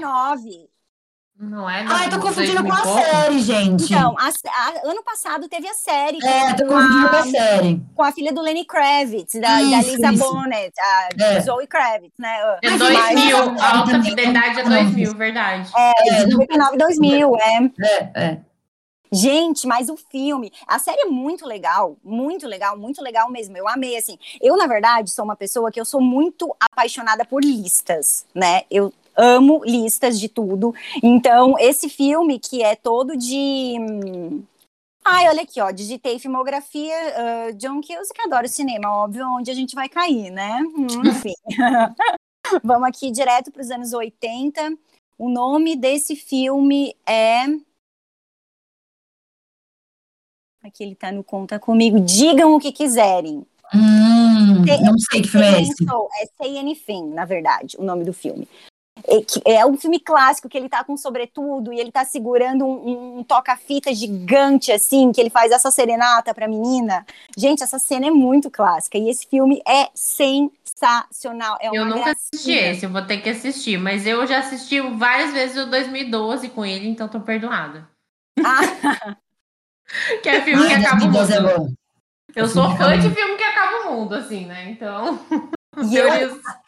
[1.40, 1.40] 99.
[1.40, 1.86] Não é?
[1.88, 3.84] Ai, tô Dos confundindo com 2000 a série, gente.
[3.86, 7.82] Então, a- a- ano passado teve a série é, tô confundindo com a, a série.
[7.96, 10.24] com a filha do Lenny Kravitz, da, da Isso, Lisa isso.
[10.32, 11.40] Bonet, a É.
[11.42, 12.58] Zoe Kravitz, né?
[12.64, 13.52] É Mas 2000.
[13.52, 15.72] mas- A alta fidelidade é 2000, verdade.
[15.76, 17.58] É, de 99 2000, é.
[17.82, 18.38] É, é.
[19.10, 23.56] Gente, mas o filme, a série é muito legal, muito legal, muito legal mesmo.
[23.56, 24.18] Eu amei, assim.
[24.42, 28.64] Eu, na verdade, sou uma pessoa que eu sou muito apaixonada por listas, né?
[28.70, 30.74] Eu amo listas de tudo.
[31.02, 33.76] Então, esse filme que é todo de.
[35.04, 35.72] Ai, olha aqui, ó.
[35.72, 40.62] Digitei filmografia, ah, John Cusack, adoro cinema, óbvio, onde a gente vai cair, né?
[40.76, 41.34] Hum, Enfim.
[42.64, 44.78] Vamos aqui direto para os anos 80.
[45.18, 47.46] O nome desse filme é.
[50.64, 52.00] Aqui ele tá no Conta Comigo.
[52.00, 53.46] Digam o que quiserem.
[53.74, 55.86] Hum, não sei que filme é esse.
[56.22, 58.48] É Say Anything, na verdade, o nome do filme.
[59.46, 63.20] É, é um filme clássico que ele tá com sobretudo e ele tá segurando um,
[63.20, 67.06] um toca-fita gigante, assim, que ele faz essa serenata pra menina.
[67.38, 71.58] Gente, essa cena é muito clássica e esse filme é sensacional.
[71.62, 72.16] É uma Eu nunca gracinha.
[72.34, 73.78] assisti esse, eu vou ter que assistir.
[73.78, 77.88] Mas eu já assisti várias vezes o 2012 com ele, então tô perdoada.
[78.44, 78.60] Ah,
[80.22, 81.56] Que é filme que acaba o 2012 é mundo.
[81.56, 81.74] bom.
[82.36, 84.70] Eu sou fã o de filme que acaba o mundo, assim, né?
[84.72, 85.18] Então.
[85.90, 86.42] E eu-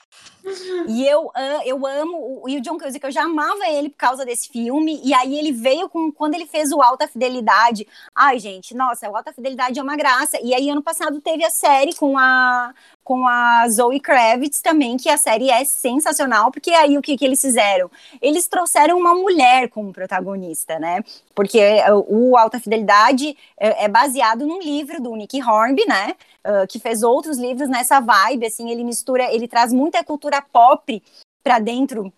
[0.88, 1.32] E eu,
[1.66, 5.14] eu amo e o John Cusack, eu já amava ele por causa desse filme, e
[5.14, 9.34] aí ele veio com, quando ele fez o Alta Fidelidade, ai gente, nossa, o Alta
[9.34, 12.74] Fidelidade é uma graça, e aí ano passado teve a série com a,
[13.10, 17.26] com a Zoe Kravitz também, que a série é sensacional, porque aí o que, que
[17.26, 17.89] eles fizeram?
[18.22, 21.03] Eles trouxeram uma mulher como protagonista, né,
[21.34, 26.14] porque uh, o Alta Fidelidade é, é baseado num livro do Nick Hornby, né,
[26.45, 31.01] uh, que fez outros livros nessa vibe, assim, ele mistura, ele traz muita cultura pop
[31.43, 32.14] para dentro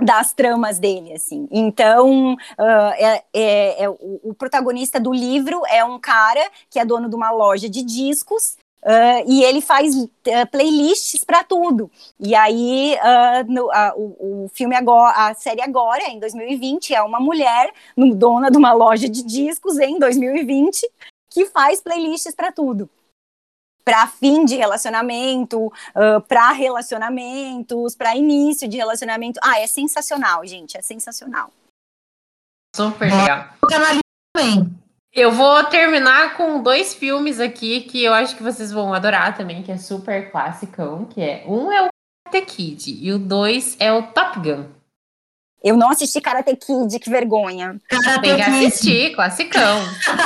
[0.00, 1.46] das tramas dele, assim.
[1.50, 6.86] Então, uh, é, é- é o, o protagonista do livro é um cara que é
[6.86, 10.10] dono de uma loja de discos uh, e ele faz uh,
[10.50, 11.90] playlists para tudo.
[12.18, 17.02] E aí, uh, no- a- o, o filme agora, a série agora, em 2020, é
[17.02, 20.88] uma mulher no- dona de uma loja de discos em 2020
[21.30, 22.88] que faz playlists para tudo.
[23.84, 25.72] Para fim de relacionamento,
[26.28, 29.40] para relacionamentos, para início de relacionamento.
[29.42, 31.50] Ah, é sensacional, gente, é sensacional.
[32.76, 33.48] Super legal.
[33.62, 33.96] O canal
[34.36, 34.70] também.
[35.14, 39.62] Eu vou terminar com dois filmes aqui que eu acho que vocês vão adorar também,
[39.62, 41.88] que é super classicão, que é um é o
[42.30, 44.64] The Kid e o dois é o Top Gun.
[45.62, 47.78] Eu não assisti Karate Kid, que vergonha.
[47.88, 48.66] Karate Tem que Kid.
[48.66, 49.80] assistir, classicão.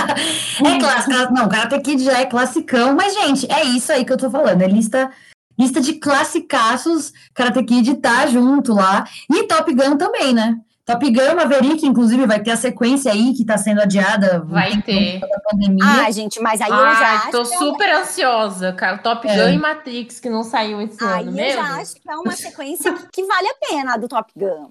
[0.65, 1.35] é clássico.
[1.35, 4.63] Não, Karate Kid já é classicão, mas, gente, é isso aí que eu tô falando.
[4.63, 5.11] É lista,
[5.59, 7.13] lista de classicaços.
[7.35, 9.05] Karate Kid tá junto lá.
[9.29, 10.59] E Top Gun também, né?
[10.87, 14.39] Top Gun Maverick, inclusive, vai ter a sequência aí que tá sendo adiada.
[14.45, 15.19] Vai ter.
[15.19, 15.85] Da pandemia.
[15.85, 17.31] Ah, gente, mas aí eu já acho.
[17.33, 17.97] Tô super é...
[17.97, 18.99] ansiosa, cara.
[18.99, 19.35] Top é.
[19.35, 21.37] Gun e Matrix, que não saiu esse aí ano.
[21.37, 24.07] Aí eu já acho que é uma sequência que, que vale a pena, a do
[24.07, 24.71] Top Gun.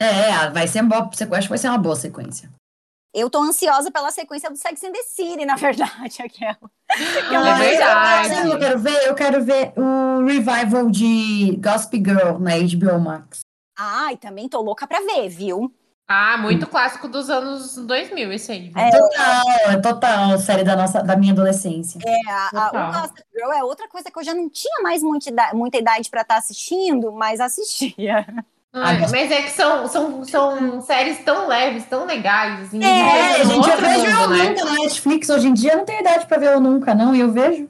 [0.00, 2.50] É, vai ser uma boa, acho que vai ser uma boa sequência.
[3.12, 6.56] Eu tô ansiosa pela sequência do Sex and the City, na verdade, aquela.
[6.88, 8.50] Ah, é verdade.
[8.50, 13.40] Eu quero ver, eu quero ver o revival de Gossip Girl na HBO Max.
[13.82, 15.72] Ai, também tô louca pra ver, viu?
[16.06, 18.72] Ah, muito clássico dos anos 2000, esse aí.
[18.76, 21.98] É, total, é total, série da, nossa, da minha adolescência.
[22.04, 25.02] É, a, a, o Gossip Girl é outra coisa que eu já não tinha mais
[25.02, 28.26] muita idade, muita idade pra estar tá assistindo, mas assistia.
[28.72, 32.66] Ah, mas é que são, são, são séries tão leves, tão legais.
[32.66, 34.48] Assim, é, gente, eu vejo mundo, eu né?
[34.48, 35.72] nunca na Netflix hoje em dia.
[35.72, 37.14] Eu não tenho idade para ver eu nunca, não.
[37.14, 37.68] E eu vejo.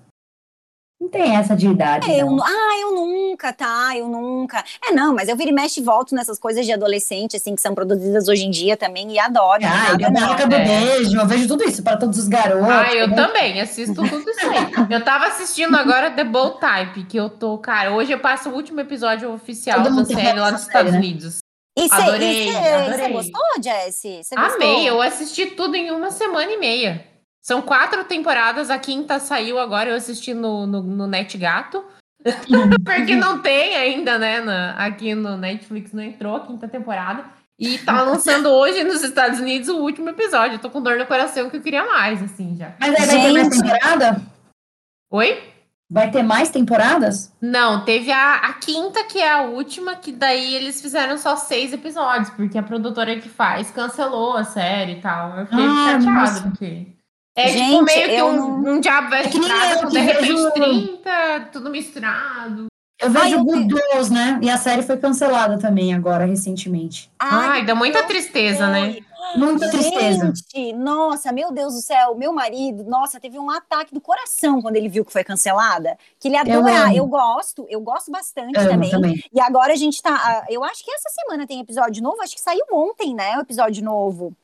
[1.00, 2.10] Não tem essa de idade.
[2.10, 3.96] É, eu, ah, eu nunca, tá?
[3.96, 4.62] Eu nunca.
[4.86, 7.62] É, não, mas eu viro e mexe e volto nessas coisas de adolescente, assim, que
[7.62, 9.62] são produzidas hoje em dia também, e adoro.
[9.64, 12.68] Ah, eu boca do beijo, eu vejo tudo isso para todos os garotos.
[12.68, 13.16] Ah, eu né?
[13.16, 14.70] também assisto tudo isso aí.
[14.92, 18.54] eu tava assistindo agora The Bold Type, que eu tô, cara, hoje eu passo o
[18.54, 20.98] último episódio oficial da série lá nos Estados né?
[20.98, 21.38] Unidos.
[21.78, 22.98] E cê, adorei, e cê, adorei.
[22.98, 24.20] Você gostou, Jessie?
[24.36, 27.09] Amei, eu assisti tudo em uma semana e meia.
[27.50, 31.84] São quatro temporadas, a quinta saiu agora, eu assisti no, no, no NetGato.
[32.84, 34.40] Porque não tem ainda, né?
[34.40, 37.24] Na, aqui no Netflix não entrou a quinta temporada.
[37.58, 40.54] E tá lançando hoje nos Estados Unidos o último episódio.
[40.54, 42.72] Eu tô com dor no coração que eu queria mais, assim, já.
[42.78, 44.22] Mas aí vai ter mais temporada?
[45.10, 45.42] Oi?
[45.90, 47.32] Vai ter mais temporadas?
[47.40, 51.72] Não, teve a, a quinta, que é a última, que daí eles fizeram só seis
[51.72, 55.36] episódios, porque a produtora que faz cancelou a série e tal.
[55.36, 56.99] Eu fiquei ah, chateada, porque.
[57.36, 58.74] É tipo, Gente, tipo meio que um, não...
[58.74, 60.50] um diabo veste é prata, de repente vejo...
[60.50, 62.66] 30, tudo misturado.
[63.00, 64.38] Eu vejo Ai, Good Girls, né?
[64.42, 67.10] E a série foi cancelada também agora, recentemente.
[67.18, 68.98] Ai, Ai dá muita tristeza, né?
[69.36, 70.32] Muita tristeza.
[70.34, 74.76] Gente, nossa, meu Deus do céu, meu marido, nossa, teve um ataque do coração quando
[74.76, 75.96] ele viu que foi cancelada.
[76.18, 76.90] Que ele adora.
[76.90, 78.90] Eu, eu gosto, eu gosto bastante também.
[78.90, 79.24] também.
[79.32, 80.44] E agora a gente tá.
[80.50, 83.38] Eu acho que essa semana tem episódio novo, acho que saiu ontem, né?
[83.38, 84.34] O episódio novo.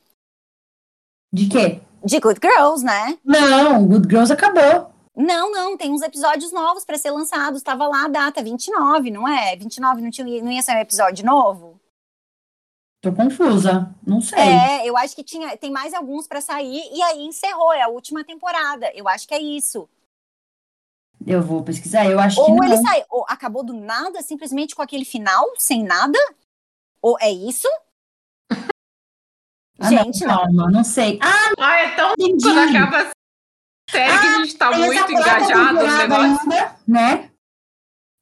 [1.32, 1.80] De quê?
[2.06, 3.18] De Good Girls, né?
[3.24, 4.92] Não, Good Girls acabou.
[5.16, 7.62] Não, não, tem uns episódios novos para ser lançados.
[7.62, 9.56] Tava lá a data 29, não é?
[9.56, 11.80] 29 não, tinha, não ia ser um episódio novo?
[13.00, 14.38] Tô confusa, não sei.
[14.38, 17.88] É, eu acho que tinha, tem mais alguns para sair e aí encerrou, é a
[17.88, 18.90] última temporada.
[18.94, 19.88] Eu acho que é isso.
[21.26, 22.58] Eu vou pesquisar, eu acho ou que não.
[22.58, 26.18] Ou ele sai, ou acabou do nada, simplesmente com aquele final, sem nada?
[27.02, 27.68] Ou é isso?
[29.78, 31.18] Ah, gente, não, calma, não sei.
[31.22, 32.44] Ah, ah é tão entendi.
[32.44, 36.40] quando acaba a série ah, que a gente tá muito engajado no negócio.
[36.50, 37.30] Ainda, né?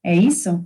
[0.03, 0.63] É isso?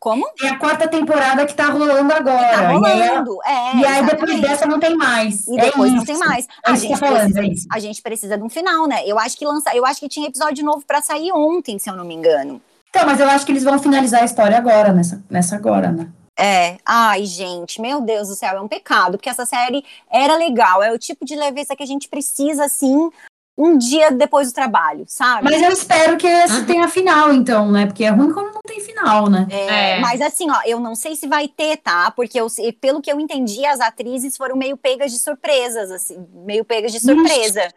[0.00, 0.26] Como?
[0.42, 2.48] É a quarta temporada que tá rolando agora.
[2.48, 3.76] Tá rolando, e aí, é.
[3.76, 5.46] E aí depois dessa não tem mais.
[5.46, 6.46] E depois é não tem mais.
[6.46, 9.06] É a, gente falando, precisa, é a gente precisa de um final, né?
[9.06, 11.96] Eu acho que lança, eu acho que tinha episódio novo para sair ontem, se eu
[11.96, 12.62] não me engano.
[12.88, 16.08] Então, mas eu acho que eles vão finalizar a história agora, nessa, nessa agora, né?
[16.40, 20.82] É, ai, gente, meu Deus do céu, é um pecado, porque essa série era legal,
[20.82, 23.10] é o tipo de leveza que a gente precisa, assim,
[23.58, 25.44] um dia depois do trabalho, sabe?
[25.44, 26.64] Mas eu espero que esse uhum.
[26.64, 27.84] tenha final, então, né?
[27.84, 29.46] Porque é ruim quando não tem final, né?
[29.50, 30.00] É, é.
[30.00, 32.10] Mas assim, ó, eu não sei se vai ter, tá?
[32.10, 32.46] Porque eu,
[32.80, 37.00] pelo que eu entendi, as atrizes foram meio pegas de surpresas, assim, meio pegas de
[37.00, 37.68] surpresa.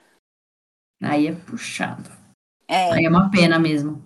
[1.03, 2.09] Aí é puxado.
[2.65, 2.93] É.
[2.93, 4.01] Aí é uma pena mesmo.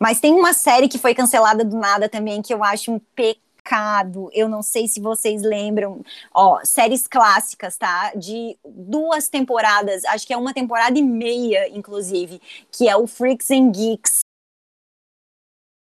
[0.00, 3.43] Mas tem uma série que foi cancelada do nada também, que eu acho um pecado
[3.64, 4.30] mercado.
[4.32, 8.12] Eu não sei se vocês lembram, ó, séries clássicas, tá?
[8.14, 12.40] De duas temporadas, acho que é uma temporada e meia, inclusive,
[12.70, 14.20] que é o Freaks and Geeks.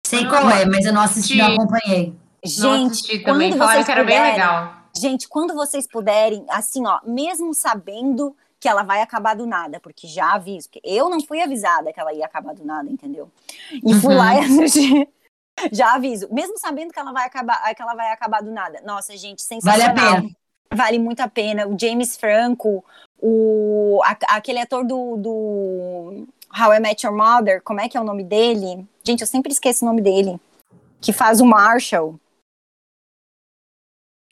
[0.07, 2.15] Sei qual é, mas eu não assisti, não acompanhei.
[2.45, 4.77] Gente, não assisti também, falaram que era puderem, bem legal.
[4.97, 10.07] Gente, quando vocês puderem, assim, ó, mesmo sabendo que ela vai acabar do nada, porque
[10.07, 13.31] já aviso, eu não fui avisada que ela ia acabar do nada, entendeu?
[13.73, 14.01] E uhum.
[14.01, 15.09] fui lá e assisti.
[15.73, 18.81] Já aviso, mesmo sabendo que ela vai acabar, que ela vai acabar do nada.
[18.85, 19.95] Nossa, gente, sensacional.
[19.95, 20.37] Vale a pena.
[20.75, 21.67] Vale muito a pena.
[21.67, 22.85] O James Franco,
[23.21, 26.27] o a, aquele ator do, do
[26.59, 28.87] How I Met Your Mother, como é que é o nome dele?
[29.05, 30.41] Gente, eu sempre esqueço o nome dele.
[31.01, 32.19] Que faz o Marshall.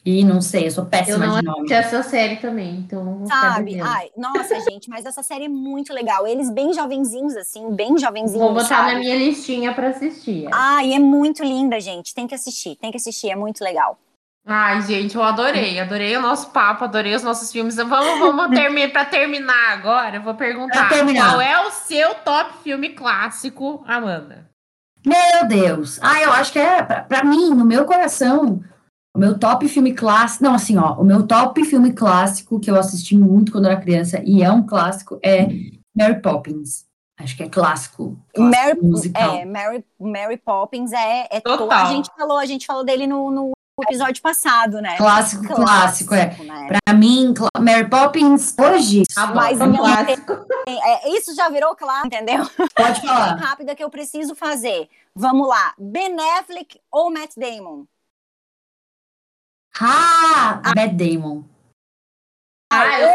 [0.04, 1.72] E não sei, eu sou péssima eu não de nome.
[1.72, 3.80] essa série também, então Sabe?
[3.80, 6.26] Ai, nossa, gente, mas essa série é muito legal.
[6.26, 8.42] Eles bem jovenzinhos, assim, bem jovenzinhos.
[8.42, 8.94] Vou botar sabe?
[8.94, 10.48] na minha listinha para assistir.
[10.50, 12.12] Ai, é muito linda, gente.
[12.12, 13.96] Tem que assistir, tem que assistir, é muito legal.
[14.44, 17.76] Ai, gente, eu adorei, adorei o nosso papo, adorei os nossos filmes.
[17.76, 20.16] Vamos, vamos terminar para terminar agora.
[20.16, 24.50] Eu vou perguntar qual é o seu top filme clássico, Amanda?
[25.06, 26.00] Meu Deus!
[26.02, 28.62] Ah, eu acho que é para mim, no meu coração,
[29.14, 30.44] o meu top filme clássico.
[30.44, 34.22] Não, assim, ó, o meu top filme clássico que eu assisti muito quando era criança
[34.24, 35.46] e é um clássico é
[35.94, 36.86] Mary Poppins.
[37.18, 38.18] Acho que é clássico.
[38.34, 39.34] clássico Mary, musical.
[39.36, 41.70] É, Mary, Mary Poppins é, é Total.
[41.70, 43.52] a gente falou, a gente falou dele no, no
[43.82, 44.96] episódio passado, né?
[44.96, 46.36] Clássico, clássico, clássico é.
[46.44, 46.68] Né?
[46.84, 49.02] Pra mim, Mary Poppins, hoje.
[49.16, 50.32] Ah, mas é um clássico.
[50.66, 52.48] É, isso já virou claro, entendeu?
[52.74, 53.34] Pode falar.
[53.40, 54.88] Rápida que eu preciso fazer.
[55.14, 55.74] Vamos lá.
[55.78, 57.84] Ben Affleck ou Matt Damon?
[59.80, 60.72] Ah, ah.
[60.74, 61.44] Matt Damon.
[62.70, 63.08] Ah, eu,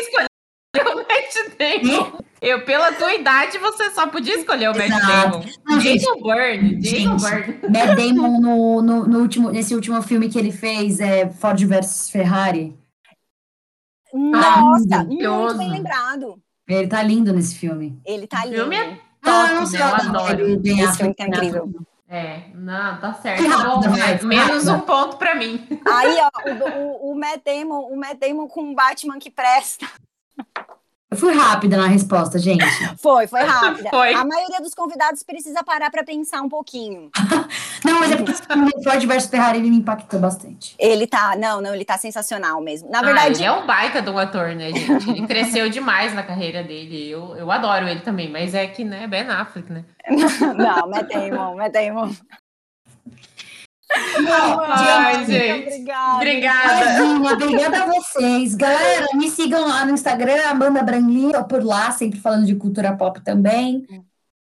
[0.00, 0.28] escolheu
[0.74, 2.18] o Matt Damon.
[2.40, 5.44] Eu, pela tua idade, você só podia escolher o Matt Damon.
[5.80, 7.60] Jason Bourne, Jason Bourne.
[7.70, 12.10] Matt Damon no, no, no, último, nesse último filme que ele fez, é Ford vs
[12.10, 12.78] Ferrari.
[14.12, 16.38] Nossa, ah, muito bem lembrado.
[16.68, 18.00] Ele tá lindo nesse filme.
[18.04, 18.56] Ele tá lindo.
[18.56, 19.78] O filme é top, ah, né?
[19.78, 20.62] Eu adoro.
[20.64, 21.72] Esse filme tá incrível.
[22.08, 23.42] É, não, tá certo.
[23.48, 23.80] Tá bom,
[24.26, 25.66] menos um ponto pra mim.
[25.86, 29.86] Aí, ó, o, o, o, Matt Damon, o Matt Damon com um Batman que presta.
[31.14, 32.64] Eu fui rápida na resposta, gente.
[32.98, 33.88] Foi, foi rápida.
[33.90, 34.14] Foi.
[34.14, 37.10] A maioria dos convidados precisa parar para pensar um pouquinho.
[37.84, 40.74] não, mas é porque o Ford versus Ferrari ele me impactou bastante.
[40.76, 42.90] Ele tá, não, não, ele tá sensacional mesmo.
[42.90, 45.08] Na verdade, ah, ele é um baita de um ator, né, gente?
[45.10, 47.08] Ele cresceu demais na carreira dele.
[47.08, 49.84] Eu, eu adoro ele também, mas é que, né, Ben Affleck, né?
[50.08, 52.10] não, Matt Damon, Matt Damon.
[53.90, 55.68] Ai, gente.
[55.68, 56.16] Obrigada.
[56.16, 57.34] Obrigada.
[57.34, 58.54] obrigada a vocês.
[58.54, 62.96] Galera, me sigam lá no Instagram, Amanda Branlin, tô por lá, sempre falando de cultura
[62.96, 63.86] pop também.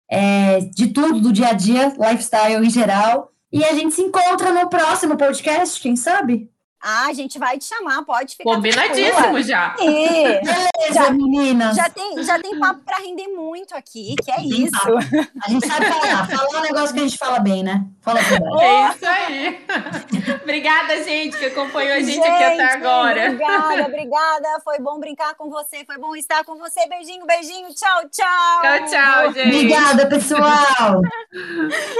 [0.09, 3.31] É, de tudo, do dia a dia, lifestyle em geral.
[3.51, 6.49] E a gente se encontra no próximo podcast, quem sabe?
[6.81, 8.55] Ah, a gente vai te chamar, pode ficar.
[8.55, 9.75] Combinadíssimo já.
[9.79, 10.39] E...
[10.41, 11.75] Beleza, já, meninas.
[11.75, 14.71] Já tem, já tem papo para render muito aqui, que é tem isso.
[14.71, 14.97] Papo.
[15.45, 16.27] A gente sabe falar.
[16.27, 17.85] Falar um negócio que a gente fala bem, né?
[18.01, 18.63] Fala verdade.
[18.63, 19.65] É isso aí.
[20.41, 23.31] obrigada, gente, que acompanhou a gente, gente aqui até agora.
[23.31, 24.47] Obrigada, obrigada.
[24.63, 26.87] Foi bom brincar com você, foi bom estar com você.
[26.87, 27.67] Beijinho, beijinho.
[27.73, 28.61] Tchau, tchau.
[28.61, 29.47] Tchau, tchau, gente.
[29.47, 31.01] Obrigada, pessoal.